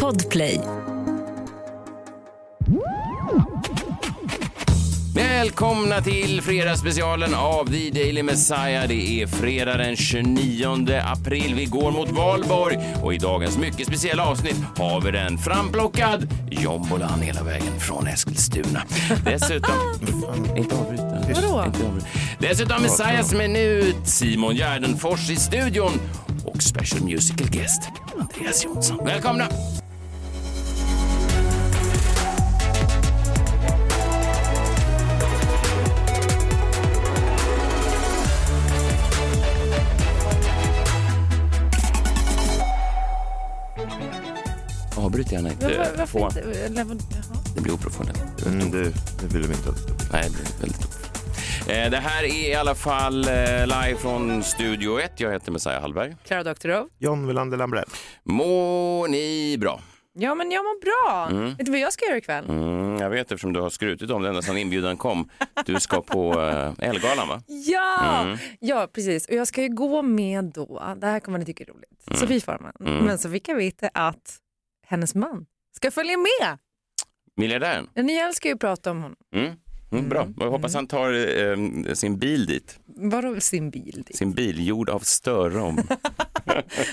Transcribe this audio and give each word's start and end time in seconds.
Podplay. 0.00 0.60
Välkomna 5.14 6.00
till 6.00 6.42
fredagsspecialen 6.42 7.34
av 7.34 7.66
The 7.66 7.90
Daily 7.90 8.22
Messiah. 8.22 8.88
Det 8.88 9.22
är 9.22 9.26
fredag 9.26 9.76
den 9.76 9.96
29 9.96 11.00
april. 11.04 11.54
Vi 11.54 11.64
går 11.64 11.90
mot 11.90 12.10
valborg 12.10 12.78
och 13.02 13.14
i 13.14 13.18
dagens 13.18 13.58
mycket 13.58 13.86
speciella 13.86 14.26
avsnitt 14.26 14.56
har 14.76 15.00
vi 15.00 15.10
den 15.10 15.38
framplockad 15.38 16.28
jombolan 16.50 17.20
hela 17.20 17.42
vägen 17.42 17.80
från 17.80 18.06
Eskilstuna. 18.06 18.82
Dessutom... 19.24 19.74
inte 20.56 20.76
avbryta. 20.76 21.40
Vadå? 21.40 21.64
Dessutom 22.38 22.82
Messiahs 22.82 23.32
minut, 23.32 23.96
Simon 24.04 24.56
Gärdenfors 24.56 25.30
i 25.30 25.36
studion 25.36 25.92
och 26.44 26.62
special 26.62 27.02
musical 27.04 27.48
guest 27.48 27.80
Andreas 28.18 28.64
Jonsson. 28.64 29.04
Välkomna! 29.04 29.48
Avbryt 44.96 45.32
gärna 45.32 45.50
inte. 45.50 45.68
Men 45.68 45.78
var- 45.78 45.96
Varför 45.96 46.18
inte? 46.92 47.14
Det 47.54 47.60
blir 47.60 47.72
oprofessionellt. 47.74 48.46
Mm, 48.46 48.70
det, 48.70 48.82
det 49.20 49.26
vill 49.34 49.42
de 49.42 49.52
inte 49.54 49.68
att 49.68 49.86
det. 49.86 49.92
Nej, 50.12 50.22
det 50.22 50.30
blir 50.30 50.60
väldigt 50.60 50.78
oprofessionellt. 50.78 51.01
Eh, 51.01 51.01
Det 51.66 51.96
här 52.02 52.24
är 52.24 52.48
i 52.50 52.54
alla 52.54 52.74
fall 52.74 53.24
eh, 53.28 53.66
live 53.66 53.96
från 53.98 54.42
Studio 54.42 55.00
1. 55.00 55.20
Jag 55.20 55.32
heter 55.32 55.52
Messiah 55.52 55.80
Hallberg. 55.80 56.16
Klara 56.26 56.42
Doktorov. 56.42 56.88
John 56.98 57.26
Wilander 57.26 57.56
Lambrell. 57.56 57.88
Mår 58.22 59.08
ni 59.08 59.56
bra? 59.60 59.80
Ja, 60.14 60.34
men 60.34 60.50
jag 60.50 60.64
mår 60.64 60.80
bra. 60.80 61.28
Vet 61.58 61.66
du 61.66 61.70
vad 61.72 61.80
jag 61.80 61.92
ska 61.92 62.04
göra 62.06 62.16
ikväll? 62.16 62.44
Mm, 62.50 62.96
jag 62.96 63.10
vet 63.10 63.32
eftersom 63.32 63.52
du 63.52 63.60
har 63.60 63.70
skrutit 63.70 64.10
om 64.10 64.22
det 64.22 64.28
ända 64.28 64.42
sedan 64.42 64.58
inbjudan 64.58 64.96
kom. 64.96 65.28
Du 65.66 65.80
ska 65.80 66.00
på 66.02 66.40
eh, 66.40 66.88
Ellegalan 66.88 67.28
va? 67.28 67.42
Ja! 67.46 68.22
Mm. 68.22 68.38
ja, 68.60 68.88
precis. 68.92 69.26
Och 69.28 69.34
jag 69.34 69.46
ska 69.48 69.62
ju 69.62 69.68
gå 69.68 70.02
med 70.02 70.44
då, 70.44 70.94
det 70.96 71.06
här 71.06 71.20
kommer 71.20 71.38
ni 71.38 71.44
tycka 71.44 71.64
är 71.64 71.68
roligt, 71.68 71.88
Mm. 72.06 72.20
Sofie 72.20 72.40
Farman. 72.40 72.72
Men 72.78 73.18
så 73.18 73.30
fick 73.30 73.48
jag 73.48 73.56
veta 73.56 73.88
att 73.94 74.36
hennes 74.86 75.14
man 75.14 75.46
ska 75.76 75.90
följa 75.90 76.16
med. 76.16 76.58
Miljardären? 77.36 77.88
Ja, 77.94 78.02
Ni 78.02 78.12
älskar 78.14 78.48
ju 78.50 78.54
att 78.54 78.60
prata 78.60 78.90
om 78.90 79.02
honom. 79.02 79.16
Mm. 79.92 80.04
Mm, 80.04 80.08
bra. 80.08 80.28
Jag 80.44 80.50
hoppas 80.50 80.74
han 80.74 80.86
tar 80.86 81.12
eh, 81.88 81.94
sin 81.94 82.18
bil 82.18 82.46
dit. 82.46 82.78
Vadå 82.86 83.40
sin 83.40 83.70
bil? 83.70 84.02
dit? 84.06 84.16
Sin 84.16 84.32
bil 84.32 84.66
gjord 84.66 84.90
av 84.90 84.98
störom. 85.00 85.78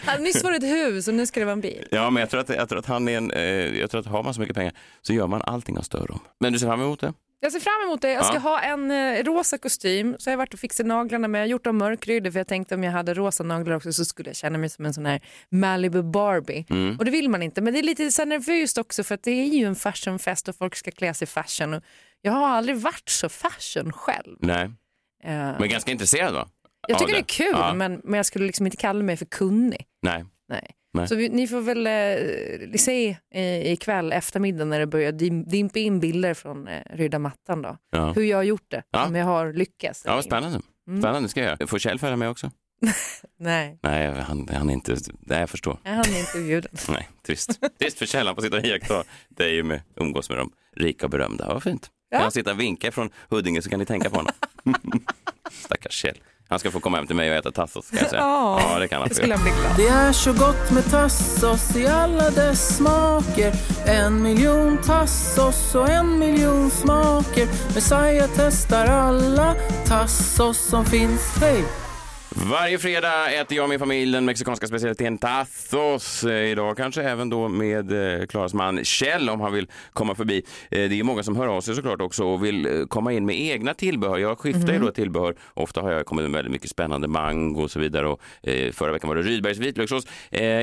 Han 0.06 0.24
nyss 0.24 0.44
var 0.44 0.52
det 0.52 0.58
ett 0.58 0.64
hus 0.64 1.08
och 1.08 1.14
nu 1.14 1.26
ska 1.26 1.40
det 1.40 1.46
vara 1.46 1.54
en 1.54 1.62
bil. 1.62 1.88
Ja, 1.92 2.10
men 2.10 2.22
jag 2.22 2.30
tror 2.30 2.42
att, 2.42 2.50
jag 2.50 2.70
tror 2.70 2.80
att 2.80 2.86
han 2.86 3.08
är 3.10 3.18
en, 3.18 3.32
eh, 3.32 3.42
jag 3.80 3.92
tror 3.92 4.02
att 4.02 4.08
har 4.08 4.24
man 4.24 4.34
så 4.34 4.40
mycket 4.42 4.56
pengar 4.56 4.74
så 5.02 5.14
gör 5.14 5.28
man 5.28 5.42
allting 5.42 5.78
av 5.78 5.82
störom. 5.82 6.20
Men 6.40 6.54
du 6.54 6.60
ser 6.60 6.68
fram 6.68 6.82
emot 6.82 7.00
det? 7.00 7.14
Jag 7.42 7.52
ser 7.52 7.60
fram 7.60 7.88
emot 7.88 8.02
det. 8.02 8.12
Jag 8.12 8.26
ska 8.26 8.34
Ja. 8.36 8.40
ha 8.40 8.60
en 8.62 8.92
eh, 8.92 9.24
rosa 9.24 9.58
kostym. 9.58 10.16
Så 10.20 10.30
har 10.30 10.32
jag 10.32 10.38
varit 10.38 10.54
och 10.54 10.60
fixat 10.60 10.86
naglarna 10.86 11.28
med. 11.28 11.40
Jag 11.40 11.44
har 11.44 11.50
gjort 11.50 11.64
dem 11.64 11.78
mörkryddade 11.78 12.32
för 12.32 12.40
jag 12.40 12.48
tänkte 12.48 12.76
om 12.76 12.84
jag 12.84 12.92
hade 12.92 13.14
rosa 13.14 13.44
naglar 13.44 13.76
också 13.76 13.94
så 13.94 14.06
skulle 14.06 14.30
jag 14.30 14.36
känna 14.36 14.58
mig 14.58 14.70
som 14.70 14.86
en 14.86 14.94
sån 14.94 15.06
här 15.06 15.22
Malibu 15.52 16.02
Barbie. 16.04 16.66
Mm. 16.70 16.98
Och 16.98 17.06
det 17.06 17.12
vill 17.12 17.30
man 17.30 17.44
inte. 17.44 17.62
Men 17.62 17.74
det 17.74 17.80
är 17.80 17.84
lite 17.84 18.12
så 18.12 18.26
nervöst 18.26 18.78
också 18.78 19.04
för 19.04 19.16
att 19.16 19.24
det 19.24 19.32
är 19.32 19.46
ju 19.46 19.66
en 19.66 19.76
fashionfest 19.76 20.48
och 20.48 20.56
folk 20.56 20.76
ska 20.76 20.92
klä 20.92 21.14
sig 21.14 21.28
fashion. 21.28 21.74
Och 21.74 21.84
jag 22.22 22.32
har 22.32 22.48
aldrig 22.48 22.78
varit 22.78 23.10
så 23.10 23.30
fashion 23.30 23.92
själv. 23.92 24.38
Nej, 24.40 24.70
Eh, 25.24 25.32
men 25.60 25.70
ganska 25.70 25.92
intresserad 25.92 26.34
va? 26.34 26.48
jag 26.88 27.00
tycker 27.00 27.14
det 27.14 27.20
är 27.20 27.24
kul 27.24 27.48
Ja. 27.52 27.74
men, 27.74 28.02
men 28.04 28.14
jag 28.18 28.26
skulle 28.26 28.46
liksom 28.46 28.66
inte 28.68 28.78
kalla 28.78 29.04
mig 29.04 29.18
för 29.18 29.26
kunnig. 29.26 29.86
Nej. 30.02 30.26
Nej. 30.50 30.72
Nej. 30.94 31.08
Så 31.08 31.16
vi, 31.16 31.30
ni 31.30 31.48
får 31.48 31.62
väl 31.62 31.88
eh, 31.88 32.72
se 32.78 33.18
eh, 33.34 33.72
ikväll 33.72 34.12
eftermiddag 34.12 34.66
när 34.66 34.80
det 34.80 34.88
börjar 34.88 35.12
dim, 35.12 35.44
dimpa 35.44 35.80
in 35.80 36.00
bilder 36.00 36.34
från 36.34 36.68
eh, 36.68 36.82
röda 36.94 37.20
mattan 37.20 37.62
då. 37.62 37.78
Ja. 37.92 38.12
Hur 38.14 38.24
jag 38.24 38.38
har 38.38 38.44
gjort 38.44 38.66
det, 38.72 38.84
Ja. 38.92 39.06
om 39.08 39.16
jag 39.16 39.26
har 39.26 39.54
lyckats. 39.54 40.04
Ja, 40.06 40.16
vad 40.16 40.24
spännande. 40.24 40.62
Mm. 40.88 41.02
Spännande 41.02 41.30
ska 41.30 41.40
jag 41.42 41.48
göra. 41.60 41.68
Får 41.68 41.80
Kjell 41.80 42.00
följa 42.00 42.16
med 42.16 42.30
också? 42.30 42.52
Nej, 43.40 43.80
Nej, 43.84 44.22
han, 44.22 44.50
han 44.54 44.70
är 44.70 44.74
inte... 44.74 44.96
Nej, 45.20 45.40
jag 45.40 45.50
förstår. 45.50 45.80
jag 45.84 45.92
hann 45.92 46.16
inte 46.16 46.38
bjuden. 46.48 46.72
Nej, 46.90 47.10
trist. 47.26 47.60
Trist 47.80 48.00
för 48.00 48.06
Kjell, 48.06 48.26
han 48.28 48.36
får 48.36 48.42
sitta 48.42 48.58
och 48.58 48.66
iaktta 48.66 49.04
dig 49.30 49.64
med, 49.64 49.82
umgås 49.96 50.30
med 50.30 50.38
de 50.38 50.52
rika 50.76 51.06
och 51.06 51.10
berömda. 51.10 51.48
Vad 51.54 51.64
fint. 51.64 51.90
Kan 52.12 52.22
han 52.22 52.32
sitta 52.32 52.52
och 52.52 52.60
vinka 52.60 52.92
från 52.92 53.10
Huddinge 53.30 53.62
så 53.62 53.70
kan 53.70 53.80
ni 53.80 53.86
tänka 53.86 54.10
på 54.10 54.16
honom. 54.16 54.32
Stackars 55.52 55.94
Kjell. 55.94 56.18
Han 56.50 56.60
ska 56.60 56.72
få 56.72 56.80
komma 56.80 56.98
hem 56.98 57.08
till 57.08 57.16
mig 57.16 57.30
och 57.30 57.36
äta 57.36 57.52
tassos, 57.52 57.90
kan 57.90 58.00
jag 58.00 58.10
säga. 58.10 58.22
Ja, 58.22 58.62
Ja, 58.74 58.80
det 58.80 58.88
kan 58.88 59.00
han 59.00 59.10
få 59.10 59.16
skulle 59.16 59.38
bli 59.38 59.52
glad. 59.52 59.78
Det 59.78 59.88
är 59.88 60.12
så 60.12 60.34
gott 60.34 60.72
med 60.72 60.92
tassos 60.92 61.76
i 61.76 61.88
alla 61.88 62.30
dess 62.30 62.78
smaker 62.78 63.54
En 63.86 64.22
miljon 64.24 64.78
tassos 64.78 65.76
och 65.76 65.90
en 65.90 66.20
miljon 66.20 66.70
smaker 66.72 67.48
Messiah 67.76 68.30
testar 68.36 68.86
alla 68.88 69.56
tassos 69.86 70.58
som 70.58 70.86
finns 70.86 71.38
Hej! 71.42 71.64
Varje 72.48 72.78
fredag 72.80 73.32
äter 73.32 73.58
jag 73.58 73.64
och 73.64 73.70
min 73.70 73.80
familj 73.80 74.12
den 74.12 74.26
mexikanska 74.26 74.68
specialiteten 74.68 75.18
tacos. 75.18 76.24
Eh, 76.24 76.52
Idag 76.52 76.78
kanske 76.78 77.04
även 77.04 77.30
då 77.30 77.48
med 77.48 78.20
eh, 78.22 78.26
Klaras 78.26 78.54
man 78.54 78.84
Kjell 78.86 79.30
om 79.30 79.42
han 79.42 79.54
vill 79.54 79.68
komma 79.94 80.16
förbi. 80.16 80.44
Eh, 80.72 80.90
Det 80.90 81.00
är 81.00 81.04
många 81.04 81.24
som 81.24 81.36
hör 81.36 81.48
av 81.48 81.62
sig 81.62 81.76
såklart 81.76 82.02
också 82.02 82.24
och 82.24 82.46
vill 82.46 82.86
komma 82.90 83.14
in 83.14 83.26
med 83.26 83.40
egna 83.40 83.74
tillbehör. 83.74 84.18
Jag 84.18 84.40
skiftar 84.40 84.74
ju 84.74 84.80
då 84.80 84.92
tillbehör. 84.92 85.36
Ofta 85.54 85.82
har 85.82 85.92
jag 85.92 86.06
kommit 86.06 86.24
med 86.24 86.32
väldigt 86.32 86.52
mycket 86.52 86.70
spännande 86.70 87.08
mango 87.08 87.62
och 87.64 87.72
så 87.72 87.80
vidare. 87.80 88.08
Och, 88.08 88.22
förra 88.74 88.92
veckan 88.92 89.08
var 89.08 89.16
det 89.16 89.22
Rydbergs 89.22 89.58
vitlökssås. 89.58 90.08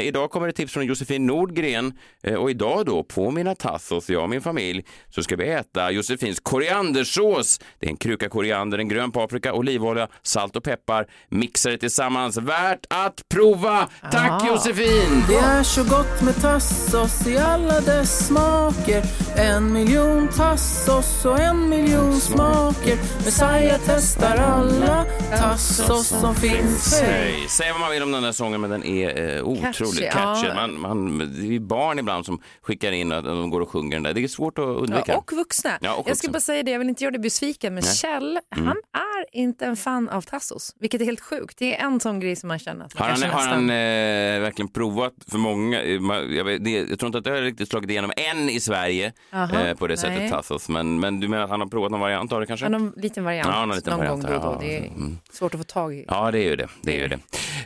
Idag 0.03 0.31
kommer 0.31 0.47
det 0.47 0.53
tips 0.53 0.73
från 0.73 0.87
Josefin 0.87 1.27
Nordgren 1.27 1.93
och 2.39 2.51
idag 2.51 2.87
då 2.87 3.05
på 3.05 3.31
mina 3.31 3.55
tacos, 3.55 4.11
jag 4.11 4.23
och 4.23 4.31
min 4.31 4.41
familj, 4.43 4.85
så 5.11 5.23
ska 5.23 5.37
vi 5.37 5.49
äta 5.49 5.91
Josefins 5.91 6.41
koriandersås. 6.41 7.61
Det 7.79 7.87
är 7.87 7.91
en 7.91 7.97
kruka 7.97 8.29
koriander, 8.29 8.79
en 8.79 8.89
grön 8.89 9.13
paprika, 9.13 9.53
olivolja, 9.55 10.09
salt 10.23 10.57
och 10.57 10.65
peppar. 10.65 11.07
Mixa 11.29 11.66
det 11.71 11.79
tillsammans. 11.79 12.37
Värt 12.37 12.87
att 12.91 13.23
prova! 13.29 13.89
Tack 14.13 14.43
Ah. 14.43 14.47
Josefin! 14.49 15.25
Det 15.29 15.35
är 15.37 15.63
så 15.63 15.85
gott 15.85 16.23
med 16.23 16.41
tassos 16.43 17.27
i 17.27 17.39
alla 17.39 17.81
dess 17.81 18.27
smaker 18.27 19.03
En 19.37 19.73
miljon 19.73 20.29
tassos 20.29 21.25
och 21.25 21.39
en 21.41 21.69
miljon 21.69 22.21
smaker 22.21 22.99
Messiah 23.25 23.81
testar 23.87 24.37
alla 24.37 25.05
tassos 25.39 26.07
som 26.09 26.35
finns 26.35 27.01
Hej! 27.01 27.47
Säg 27.49 27.73
vad 27.73 27.81
man 27.81 27.91
vill 27.91 28.03
om 28.03 28.13
den 28.13 28.23
där 28.23 28.33
sången 28.33 28.61
men 28.61 28.71
den 28.71 28.85
är 28.85 29.37
eh, 29.37 29.43
otroligt 29.45 30.11
Catchy, 30.11 30.11
catchy. 30.11 30.55
Man, 30.55 30.81
man, 30.81 31.19
det 31.19 31.55
är 31.57 31.61
barn 31.61 31.99
ibland 31.99 32.27
som 32.27 32.41
skickar 32.63 32.93
in 32.93 33.13
att 33.13 33.25
de 33.25 33.51
går 33.51 33.61
och 33.61 33.71
sjunger 33.71 33.97
den 33.97 34.03
där. 34.03 34.15
Det 34.15 34.25
är 34.25 34.29
svårt 34.29 34.59
att 34.59 34.65
undvika. 34.65 35.13
Ja, 35.13 35.17
och 35.19 35.33
vuxna. 35.33 35.79
Ja, 35.81 35.95
och 35.95 36.09
Jag 36.11 36.17
ska 36.17 36.29
bara 36.31 36.41
säga 36.41 36.63
det, 36.63 36.71
jag 36.71 36.79
vill 36.79 36.89
inte 36.89 37.05
göra 37.05 37.13
dig 37.13 37.21
besviken, 37.21 37.75
men 37.75 37.85
Nej. 37.85 38.13
Mm. 38.13 38.21
Kjell, 38.23 38.39
han 38.51 38.67
är 38.93 39.41
inte 39.41 39.67
en 39.67 39.77
fan 39.77 40.09
av 40.09 40.23
tassos, 40.23 40.75
vilket 40.81 41.01
är 41.01 41.05
helt 41.05 41.21
sjukt. 41.21 41.56
Det 41.59 41.77
är 41.77 41.85
en 41.87 42.01
sån 42.01 42.21
grej 42.21 42.37
som 42.37 42.49
man 42.49 42.59
känner 42.59 42.85
att 42.85 42.95
man 42.99 43.03
Har 43.03 43.11
han, 43.11 43.23
har 43.23 43.29
nästan... 43.39 43.53
han 43.53 43.71
eh, 43.71 44.41
verkligen 44.41 44.69
provat 44.69 45.13
för 45.31 45.39
många? 45.39 45.83
eh, 45.83 45.93
Jag, 46.37 46.45
vet, 46.45 46.65
det, 46.65 46.71
jag 46.71 46.99
tror 46.99 47.07
inte 47.09 47.19
att 47.19 47.25
det 47.25 47.31
har 47.31 47.37
riktigt 47.43 47.69
slagit 47.69 47.91
igenom 47.91 48.13
än 48.17 48.49
i 48.49 48.61
Sverige 48.61 49.13
Aha, 49.33 49.61
eh, 49.61 49.75
på 49.77 49.87
det 49.87 49.97
sättet 49.97 50.19
nej. 50.19 50.31
tassos. 50.31 50.69
Men, 50.69 51.01
men 51.01 51.21
du 51.21 51.29
menar 51.29 51.45
att 51.45 51.51
han 51.51 51.61
har 51.61 51.67
provat 51.69 51.91
någon 51.91 52.01
variant 52.01 52.33
av 52.33 52.41
det 52.41 52.47
kanske? 52.47 52.67
Han 52.67 52.73
har 52.73 52.81
någon 52.81 52.93
liten 52.97 53.25
variant 53.25 53.49
Ja, 53.53 53.67
någon 53.67 53.77
liten 53.77 53.91
någon 53.91 53.99
variant, 54.01 54.23
gång 54.23 54.33
då 54.33 54.47
ja. 54.47 54.59
Det 54.61 54.77
är 54.77 54.87
Mm. 54.87 55.19
svårt 55.33 55.55
att 55.55 55.61
få 55.61 55.65
tag 55.65 55.95
i. 55.95 56.05
Ja, 56.09 56.31
det 56.31 56.39
är 56.39 56.51
ju 56.51 56.57
det. 56.57 56.69
det, 56.83 56.97
är 56.97 57.01
ju 57.03 57.09
det. 57.09 57.19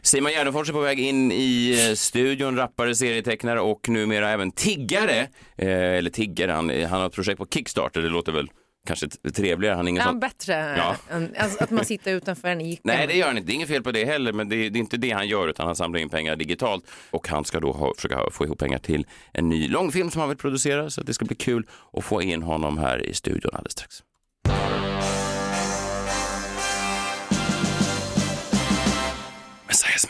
Simon 0.03 0.33
Gärdenfors 0.33 0.69
är 0.69 0.72
på 0.72 0.81
väg 0.81 1.01
in 1.01 1.33
i 1.33 1.87
eh, 1.91 1.95
studion, 1.95 2.57
rappare, 2.57 2.95
serietecknare 2.95 3.61
och 3.61 3.89
numera 3.89 4.31
även 4.31 4.51
tiggare. 4.51 5.19
Eh, 5.57 5.69
eller 5.69 6.11
tiggare, 6.11 6.53
han, 6.53 6.71
han 6.71 7.01
har 7.01 7.07
ett 7.07 7.12
projekt 7.12 7.39
på 7.39 7.47
Kickstarter, 7.47 8.01
det 8.03 8.09
låter 8.09 8.33
väl 8.33 8.49
kanske 8.87 9.09
trevligare. 9.09 9.75
Han 9.75 9.87
är 9.87 9.91
ingen 9.91 10.03
Är 10.03 10.07
sån... 10.07 10.21
bättre 10.21 10.75
Ja. 10.77 10.97
än 11.11 11.35
alltså, 11.39 11.65
att 11.65 11.71
man 11.71 11.85
sitter 11.85 12.15
utanför 12.15 12.49
en 12.49 12.61
Ica? 12.61 12.81
Nej, 12.85 13.07
det 13.07 13.15
gör 13.15 13.27
han 13.27 13.37
inte. 13.37 13.47
Det 13.47 13.53
är 13.53 13.55
inget 13.55 13.69
fel 13.69 13.83
på 13.83 13.93
det 13.93 14.05
heller, 14.05 14.33
men 14.33 14.49
det 14.49 14.57
är, 14.57 14.71
det 14.71 14.79
är 14.79 14.81
inte 14.81 14.97
det 14.97 15.11
han 15.11 15.29
gör, 15.29 15.49
utan 15.49 15.67
han 15.67 15.77
samlar 15.77 16.01
in 16.01 16.09
pengar 16.09 16.37
digitalt 16.37 16.85
och 17.11 17.29
han 17.29 17.45
ska 17.45 17.61
då 17.61 17.73
ha, 17.73 17.93
försöka 17.97 18.21
få 18.31 18.45
ihop 18.45 18.59
pengar 18.59 18.79
till 18.79 19.07
en 19.33 19.49
ny 19.49 19.69
långfilm 19.69 20.10
som 20.10 20.21
han 20.21 20.28
vill 20.28 20.39
producera, 20.39 20.91
så 20.91 21.01
att 21.01 21.07
det 21.07 21.15
ska 21.15 21.25
bli 21.25 21.37
kul 21.37 21.66
att 21.93 22.04
få 22.04 22.22
in 22.22 22.43
honom 22.43 22.78
här 22.78 23.07
i 23.07 23.15
studion 23.15 23.51
alldeles 23.54 23.72
strax. 23.72 24.03
Messiahs 29.66 30.07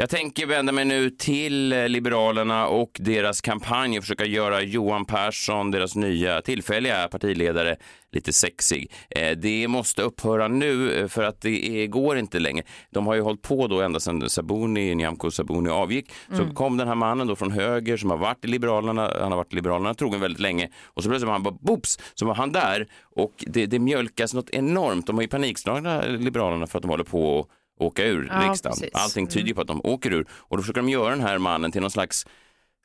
Jag 0.00 0.10
tänker 0.10 0.46
vända 0.46 0.72
mig 0.72 0.84
nu 0.84 1.10
till 1.10 1.72
eh, 1.72 1.88
Liberalerna 1.88 2.66
och 2.66 2.90
deras 3.00 3.40
kampanj 3.40 3.98
och 3.98 4.04
försöka 4.04 4.24
göra 4.24 4.62
Johan 4.62 5.04
Persson, 5.04 5.70
deras 5.70 5.96
nya 5.96 6.42
tillfälliga 6.42 7.08
partiledare, 7.08 7.76
lite 8.12 8.32
sexig. 8.32 8.92
Eh, 9.10 9.30
Det 9.30 9.68
måste 9.68 10.02
upphöra 10.02 10.48
nu 10.48 10.92
eh, 11.00 11.08
för 11.08 11.22
att 11.22 11.40
det 11.40 11.86
går 11.86 12.18
inte 12.18 12.38
längre. 12.38 12.64
De 12.90 13.06
har 13.06 13.14
ju 13.14 13.20
hållit 13.20 13.42
på 13.42 13.66
då 13.66 13.80
ända 13.80 14.00
sedan 14.00 14.30
Sabuni, 14.30 14.94
Nyamko 14.94 15.30
Sabuni 15.30 15.70
avgick. 15.70 16.10
Så 16.36 16.54
kom 16.54 16.76
den 16.76 16.88
här 16.88 16.94
mannen 16.94 17.26
då 17.26 17.36
från 17.36 17.52
höger 17.52 17.96
som 17.96 18.10
har 18.10 18.18
varit 18.18 18.44
i 18.44 18.48
Liberalerna, 18.48 19.12
han 19.20 19.30
har 19.32 19.36
varit 19.36 19.52
i 19.52 19.56
Liberalerna 19.56 19.94
trogen 19.94 20.20
väldigt 20.20 20.40
länge 20.40 20.68
och 20.84 21.02
så 21.02 21.08
plötsligt 21.08 21.26
var 21.26 21.32
han 21.32 21.42
bara 21.42 21.56
boops, 21.60 21.98
så 22.14 22.26
var 22.26 22.34
han 22.34 22.52
där 22.52 22.86
och 23.16 23.44
det, 23.46 23.66
det 23.66 23.78
mjölkas 23.78 24.34
något 24.34 24.50
enormt. 24.50 25.06
De 25.06 25.16
har 25.16 25.22
ju 25.22 25.28
panikslagna 25.28 26.02
Liberalerna 26.02 26.66
för 26.66 26.78
att 26.78 26.82
de 26.82 26.88
håller 26.88 27.04
på 27.04 27.38
och 27.38 27.50
åka 27.78 28.04
ur 28.06 28.28
Ja, 28.32 28.50
riksdagen. 28.50 28.74
precis. 28.76 28.94
Mm. 28.94 29.02
Allting 29.04 29.26
tyder 29.26 29.48
ju 29.48 29.54
på 29.54 29.60
att 29.60 29.66
de 29.66 29.80
åker 29.84 30.12
ur 30.12 30.26
och 30.30 30.56
då 30.56 30.62
försöker 30.62 30.80
de 30.80 30.88
göra 30.88 31.10
den 31.10 31.20
här 31.20 31.38
mannen 31.38 31.72
till 31.72 31.80
någon 31.80 31.90
slags 31.90 32.26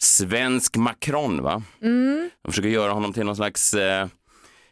svensk 0.01 0.77
Macron 0.77 1.41
va? 1.43 1.63
Mm. 1.81 2.29
De 2.41 2.51
försöker 2.51 2.69
göra 2.69 2.91
honom 2.91 3.13
till 3.13 3.25
någon 3.25 3.35
slags, 3.35 3.73
eh, 3.73 4.07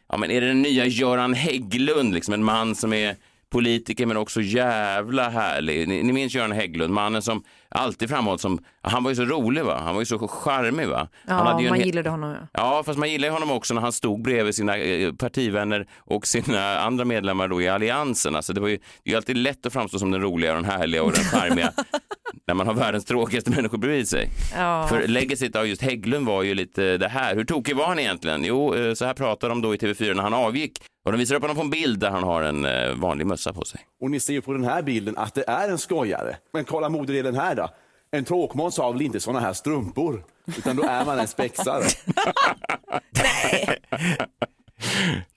ja 0.08 0.16
men 0.16 0.30
är 0.30 0.40
det 0.40 0.46
den 0.46 0.62
nya 0.62 0.86
Göran 0.86 1.34
Hägglund, 1.34 2.14
liksom 2.14 2.34
en 2.34 2.44
man 2.44 2.74
som 2.74 2.92
är 2.92 3.16
politiker 3.52 4.06
men 4.06 4.16
också 4.16 4.40
jävla 4.40 5.28
härlig. 5.28 5.88
Ni, 5.88 6.02
ni 6.02 6.12
minns 6.12 6.34
Göran 6.34 6.52
Hägglund, 6.52 6.94
mannen 6.94 7.22
som 7.22 7.42
alltid 7.68 8.08
framhålls 8.08 8.42
som, 8.42 8.64
han 8.82 9.04
var 9.04 9.10
ju 9.10 9.14
så 9.16 9.24
rolig 9.24 9.64
va, 9.64 9.80
han 9.84 9.94
var 9.94 10.02
ju 10.02 10.06
så 10.06 10.28
charmig 10.28 10.88
va. 10.88 11.08
han 11.26 11.38
Ja, 11.38 11.52
hade 11.52 11.62
ju 11.62 11.68
man 11.68 11.80
gillade 11.80 12.10
honom. 12.10 12.30
Ja. 12.30 12.48
Ja, 12.52 12.82
fast 12.86 12.98
man 12.98 13.10
gillar 13.10 13.28
ju 13.28 13.32
honom 13.32 13.50
också 13.50 13.74
när 13.74 13.80
han 13.80 13.92
stod 13.92 14.22
bredvid 14.22 14.54
sina 14.54 14.76
eh, 14.76 15.12
partivänner 15.12 15.86
och 15.98 16.26
sina 16.26 16.78
andra 16.78 17.04
medlemmar 17.04 17.48
då 17.48 17.62
i 17.62 17.68
alliansen. 17.68 18.36
Alltså 18.36 18.52
det, 18.52 18.60
var 18.60 18.68
ju, 18.68 18.76
det 18.76 19.08
är 19.08 19.10
ju 19.10 19.16
alltid 19.16 19.36
lätt 19.36 19.66
att 19.66 19.72
framstå 19.72 19.98
som 19.98 20.10
den 20.10 20.22
roliga 20.22 20.50
och 20.56 20.62
den 20.62 20.70
härliga 20.70 21.02
och 21.02 21.12
den 21.12 21.24
charmiga 21.24 21.72
när 22.46 22.54
man 22.54 22.66
har 22.66 22.74
världens 22.74 23.04
tråkigaste 23.04 23.50
människor 23.50 23.78
bredvid 23.78 24.08
sig. 24.08 24.28
Ja. 24.56 24.86
För 24.88 25.06
legacyt 25.08 25.56
av 25.56 25.66
just 25.66 25.82
Hägglund 25.82 26.26
var 26.26 26.42
ju 26.42 26.54
lite 26.54 26.98
det 26.98 27.08
här. 27.08 27.34
Hur 27.34 27.44
tokig 27.44 27.76
var 27.76 27.86
han 27.86 27.98
egentligen? 27.98 28.44
Jo, 28.44 28.74
eh, 28.74 28.94
så 28.94 29.04
här 29.04 29.14
pratade 29.14 29.50
de 29.50 29.62
då 29.62 29.74
i 29.74 29.78
TV4 29.78 30.14
när 30.14 30.22
han 30.22 30.34
avgick. 30.34 30.82
Och 31.04 31.12
de 31.12 31.18
visar 31.18 31.34
upp 31.34 31.42
honom 31.42 31.56
på 31.56 31.62
en 31.62 31.70
bild 31.70 31.98
där 31.98 32.10
han 32.10 32.22
har 32.22 32.42
en 32.42 32.64
eh, 32.64 32.94
vanlig 32.94 33.26
mössa 33.26 33.52
på 33.52 33.64
sig. 33.64 33.80
Och 34.00 34.10
ni 34.10 34.20
ser 34.20 34.32
ju 34.32 34.40
på 34.42 34.52
den 34.52 34.64
här 34.64 34.82
bilden 34.82 35.18
att 35.18 35.34
det 35.34 35.44
är 35.48 35.68
en 35.68 35.78
skojare. 35.78 36.36
Men 36.52 36.64
kolla 36.64 36.88
modedelen 36.88 37.34
här 37.34 37.54
då. 37.54 37.70
En 38.10 38.24
tråkmåns 38.24 38.78
har 38.78 38.92
väl 38.92 39.02
inte 39.02 39.20
såna 39.20 39.40
här 39.40 39.52
strumpor? 39.52 40.24
Utan 40.58 40.76
då 40.76 40.82
är 40.82 41.04
man 41.04 41.18
en 41.18 41.28
spexare. 41.28 41.84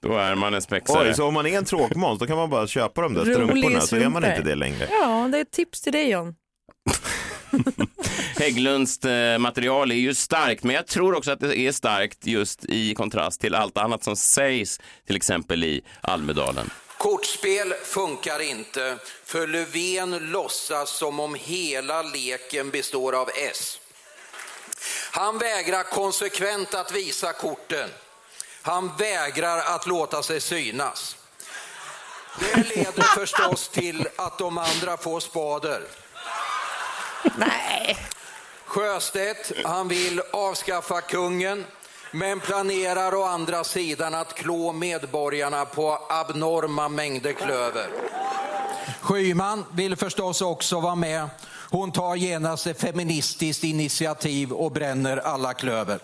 Då 0.02 0.18
är 0.18 0.36
man 0.36 0.54
en 0.54 0.62
spexare. 0.62 1.08
Oj, 1.08 1.14
så 1.14 1.28
om 1.28 1.34
man 1.34 1.46
är 1.46 1.58
en 1.58 1.66
tråkmåns 1.66 2.20
då 2.20 2.26
kan 2.28 2.38
man 2.38 2.50
bara 2.50 2.68
köpa 2.68 3.02
de 3.02 3.14
där 3.14 3.22
strumporna 3.22 3.82
så 3.82 3.96
är 3.96 4.10
man 4.10 4.26
inte 4.26 4.42
det 4.42 4.56
längre. 4.56 4.88
ja, 5.02 5.28
det 5.32 5.38
är 5.38 5.42
ett 5.42 5.52
tips 5.52 5.82
till 5.82 5.94
dig 5.94 6.10
John. 6.10 6.36
Hägglunds 8.38 9.06
eh, 9.06 9.38
material 9.38 9.92
är 9.92 9.96
ju 9.96 10.14
starkt, 10.14 10.64
men 10.64 10.76
jag 10.76 10.88
tror 10.88 11.16
också 11.16 11.32
att 11.32 11.40
det 11.40 11.58
är 11.58 11.72
starkt 11.72 12.26
just 12.28 12.66
i 12.66 12.96
kontrast 12.96 13.42
till 13.42 13.56
allt 13.56 13.78
annat 13.78 14.04
som 14.04 14.16
sägs, 14.16 14.80
till 15.08 15.16
exempel 15.16 15.64
i 15.64 15.82
Almedalen. 16.02 16.70
Kortspel 16.98 17.74
funkar 17.84 18.42
inte, 18.42 18.98
för 19.26 19.48
Löfven 19.48 20.32
låtsas 20.32 20.98
som 20.98 21.20
om 21.20 21.36
hela 21.40 22.02
leken 22.02 22.70
består 22.70 23.14
av 23.14 23.30
S. 23.52 23.80
Han 25.12 25.38
vägrar 25.38 25.84
konsekvent 25.84 26.74
att 26.74 26.92
visa 26.92 27.34
korten. 27.34 27.90
Han 28.62 28.92
vägrar 28.98 29.58
att 29.58 29.88
låta 29.88 30.24
sig 30.24 30.42
synas. 30.42 31.18
Det 32.40 32.76
leder 32.76 33.04
förstås 33.20 33.70
till 33.70 34.08
att 34.16 34.40
de 34.40 34.58
andra 34.58 34.98
får 34.98 35.20
spader. 35.20 35.82
Nej. 37.36 37.98
Sjöstedt, 38.66 39.52
han 39.64 39.88
vill 39.88 40.22
avskaffa 40.32 41.02
kungen 41.02 41.66
men 42.12 42.40
planerar 42.40 43.16
å 43.16 43.24
andra 43.24 43.64
sidan 43.64 44.16
att 44.16 44.34
klå 44.34 44.74
medborgarna 44.74 45.66
på 45.66 46.00
abnorma 46.10 46.90
mängder 46.90 47.34
klöver. 47.34 47.88
Schyman 49.02 49.66
vill 49.72 49.96
förstås 49.96 50.42
också 50.42 50.80
vara 50.80 50.96
med. 50.96 51.30
Hon 51.70 51.92
tar 51.92 52.16
genast 52.16 52.68
ett 52.68 52.82
feministiskt 52.82 53.64
initiativ 53.64 54.52
och 54.52 54.72
bränner 54.72 55.18
alla 55.18 55.54
klöver. 55.54 56.00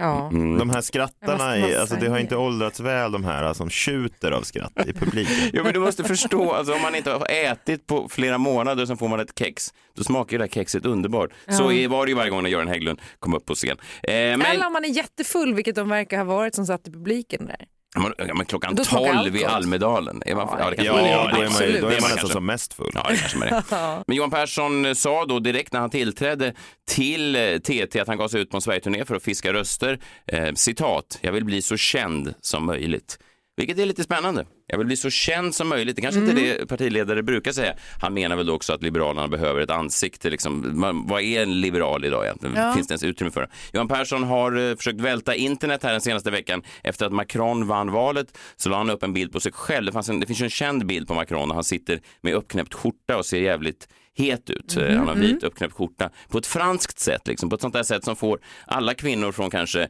Ja. 0.00 0.28
Mm. 0.28 0.58
De 0.58 0.70
här 0.70 0.80
skrattarna, 0.80 1.38
bara 1.38 1.80
alltså, 1.80 1.96
det 1.96 2.08
har 2.08 2.18
inte 2.18 2.36
åldrats 2.36 2.80
väl 2.80 3.12
de 3.12 3.24
här 3.24 3.52
som 3.54 3.70
tjuter 3.70 4.32
av 4.32 4.42
skratt 4.42 4.72
i 4.86 4.92
publiken. 4.92 5.34
Ja, 5.52 5.62
men 5.62 5.72
du 5.72 5.80
måste 5.80 6.04
förstå, 6.04 6.52
alltså, 6.52 6.74
om 6.74 6.82
man 6.82 6.94
inte 6.94 7.10
har 7.10 7.26
ätit 7.30 7.86
på 7.86 8.08
flera 8.08 8.38
månader 8.38 8.86
så 8.86 8.96
får 8.96 9.08
man 9.08 9.20
ett 9.20 9.38
kex. 9.38 9.74
Då 9.96 10.04
smakar 10.04 10.32
ju 10.32 10.38
det 10.38 10.44
här 10.44 10.48
kexet 10.50 10.86
underbart. 10.86 11.30
Så 11.48 11.72
är- 11.72 11.88
var 11.88 12.06
det 12.06 12.10
ju 12.10 12.16
varje 12.16 12.30
gång 12.30 12.42
när 12.42 12.50
Göran 12.50 12.68
Hägglund 12.68 13.00
kom 13.18 13.34
upp 13.34 13.46
på 13.46 13.54
scen. 13.54 13.76
Eh, 14.02 14.12
men, 14.12 14.42
Eller 14.42 14.66
om 14.66 14.72
man 14.72 14.84
är 14.84 14.88
jättefull, 14.88 15.54
vilket 15.54 15.74
de 15.74 15.88
verkar 15.88 16.16
ha 16.18 16.24
varit 16.24 16.54
som 16.54 16.66
satt 16.66 16.88
i 16.88 16.90
publiken 16.92 17.46
där. 17.46 17.66
Men, 17.96 18.36
men 18.36 18.46
klockan 18.46 18.74
Då 18.74 18.84
smakar 18.84 19.14
12 19.22 19.36
i. 19.36 19.44
Almedalen. 19.44 20.22
Är 20.26 20.34
man, 20.34 20.48
Ja, 20.50 20.58
ja, 20.60 20.70
det 20.70 20.76
kanske 20.76 20.84
Ja, 21.10 21.16
man 21.24 21.30
är. 21.30 21.34
då 21.36 21.42
är 21.42 21.50
man, 21.50 21.62
ju- 21.62 21.80
då 21.80 21.88
Det 21.88 21.96
är 21.96 22.00
man 22.00 22.10
nästan 22.10 22.16
kanske. 22.16 22.32
som 22.32 22.46
mest 22.46 22.74
full. 22.74 22.90
Ja, 22.94 23.06
det 23.10 23.16
kanske 23.16 23.38
man 23.38 23.48
är. 23.48 23.62
Men 24.06 24.16
Johan 24.16 24.30
Persson 24.30 24.94
sa 24.94 25.24
då 25.24 25.38
direkt 25.38 25.72
när 25.72 25.80
han 25.80 25.90
tillträdde 25.90 26.54
till 26.88 27.36
eh, 27.36 27.58
TT 27.58 28.00
att 28.00 28.08
han 28.08 28.16
gav 28.18 28.28
sig 28.28 28.40
ut 28.40 28.50
på 28.50 28.56
en 28.56 28.60
Sverigeturné 28.60 29.04
för 29.04 29.14
att 29.14 29.22
fiska 29.22 29.52
röster. 29.52 29.98
Eh, 30.26 30.52
citat, 30.54 31.18
jag 31.20 31.32
vill 31.32 31.44
bli 31.44 31.62
så 31.62 31.76
känd 31.76 32.34
som 32.40 32.66
möjligt. 32.66 33.18
Vilket 33.60 33.78
är 33.78 33.86
lite 33.86 34.04
spännande. 34.04 34.46
Jag 34.66 34.78
vill 34.78 34.86
bli 34.86 34.96
så 34.96 35.10
känd 35.10 35.54
som 35.54 35.68
möjligt. 35.68 35.96
Det 35.96 36.02
kanske 36.02 36.20
inte 36.20 36.32
är 36.32 36.58
det 36.58 36.66
partiledare 36.66 37.22
brukar 37.22 37.52
säga. 37.52 37.74
Han 38.00 38.14
menar 38.14 38.36
väl 38.36 38.50
också 38.50 38.72
att 38.72 38.82
Liberalerna 38.82 39.28
behöver 39.28 39.60
ett 39.60 39.70
ansikte. 39.70 40.30
Liksom. 40.30 40.80
Man, 40.80 41.06
vad 41.06 41.22
är 41.22 41.42
en 41.42 41.60
liberal 41.60 42.04
idag 42.04 42.24
egentligen? 42.24 42.56
Ja. 42.56 42.74
Finns 42.74 42.86
det 42.88 42.92
ens 42.92 43.04
utrymme 43.04 43.30
för 43.30 43.40
det? 43.40 43.48
Johan 43.72 43.88
Persson 43.88 44.22
har 44.22 44.70
eh, 44.70 44.76
försökt 44.76 45.00
välta 45.00 45.34
internet 45.34 45.82
här 45.82 45.92
den 45.92 46.00
senaste 46.00 46.30
veckan. 46.30 46.62
Efter 46.82 47.06
att 47.06 47.12
Macron 47.12 47.66
vann 47.66 47.90
valet 47.92 48.38
så 48.56 48.68
la 48.68 48.76
han 48.76 48.90
upp 48.90 49.02
en 49.02 49.12
bild 49.12 49.32
på 49.32 49.40
sig 49.40 49.52
själv. 49.52 49.92
Det, 49.92 50.08
en, 50.08 50.20
det 50.20 50.26
finns 50.26 50.40
ju 50.40 50.44
en 50.44 50.50
känd 50.50 50.86
bild 50.86 51.08
på 51.08 51.14
Macron 51.14 51.48
när 51.48 51.54
han 51.54 51.64
sitter 51.64 52.00
med 52.20 52.34
uppknäppt 52.34 52.74
skjorta 52.74 53.16
och 53.16 53.26
ser 53.26 53.40
jävligt 53.40 53.88
het 54.16 54.50
ut. 54.50 54.76
Eh, 54.76 54.96
Han 54.96 55.06
har 55.06 55.14
en 55.14 55.20
vit 55.20 55.42
uppknäppt 55.42 55.74
skjorta 55.74 56.10
på 56.28 56.38
ett 56.38 56.46
franskt 56.46 56.98
sätt, 56.98 57.26
liksom, 57.26 57.48
på 57.50 57.54
ett 57.56 57.62
sånt 57.62 57.74
där 57.74 57.82
sätt 57.82 58.04
som 58.04 58.16
får 58.16 58.40
alla 58.66 58.94
kvinnor 58.94 59.32
från 59.32 59.50
kanske 59.50 59.88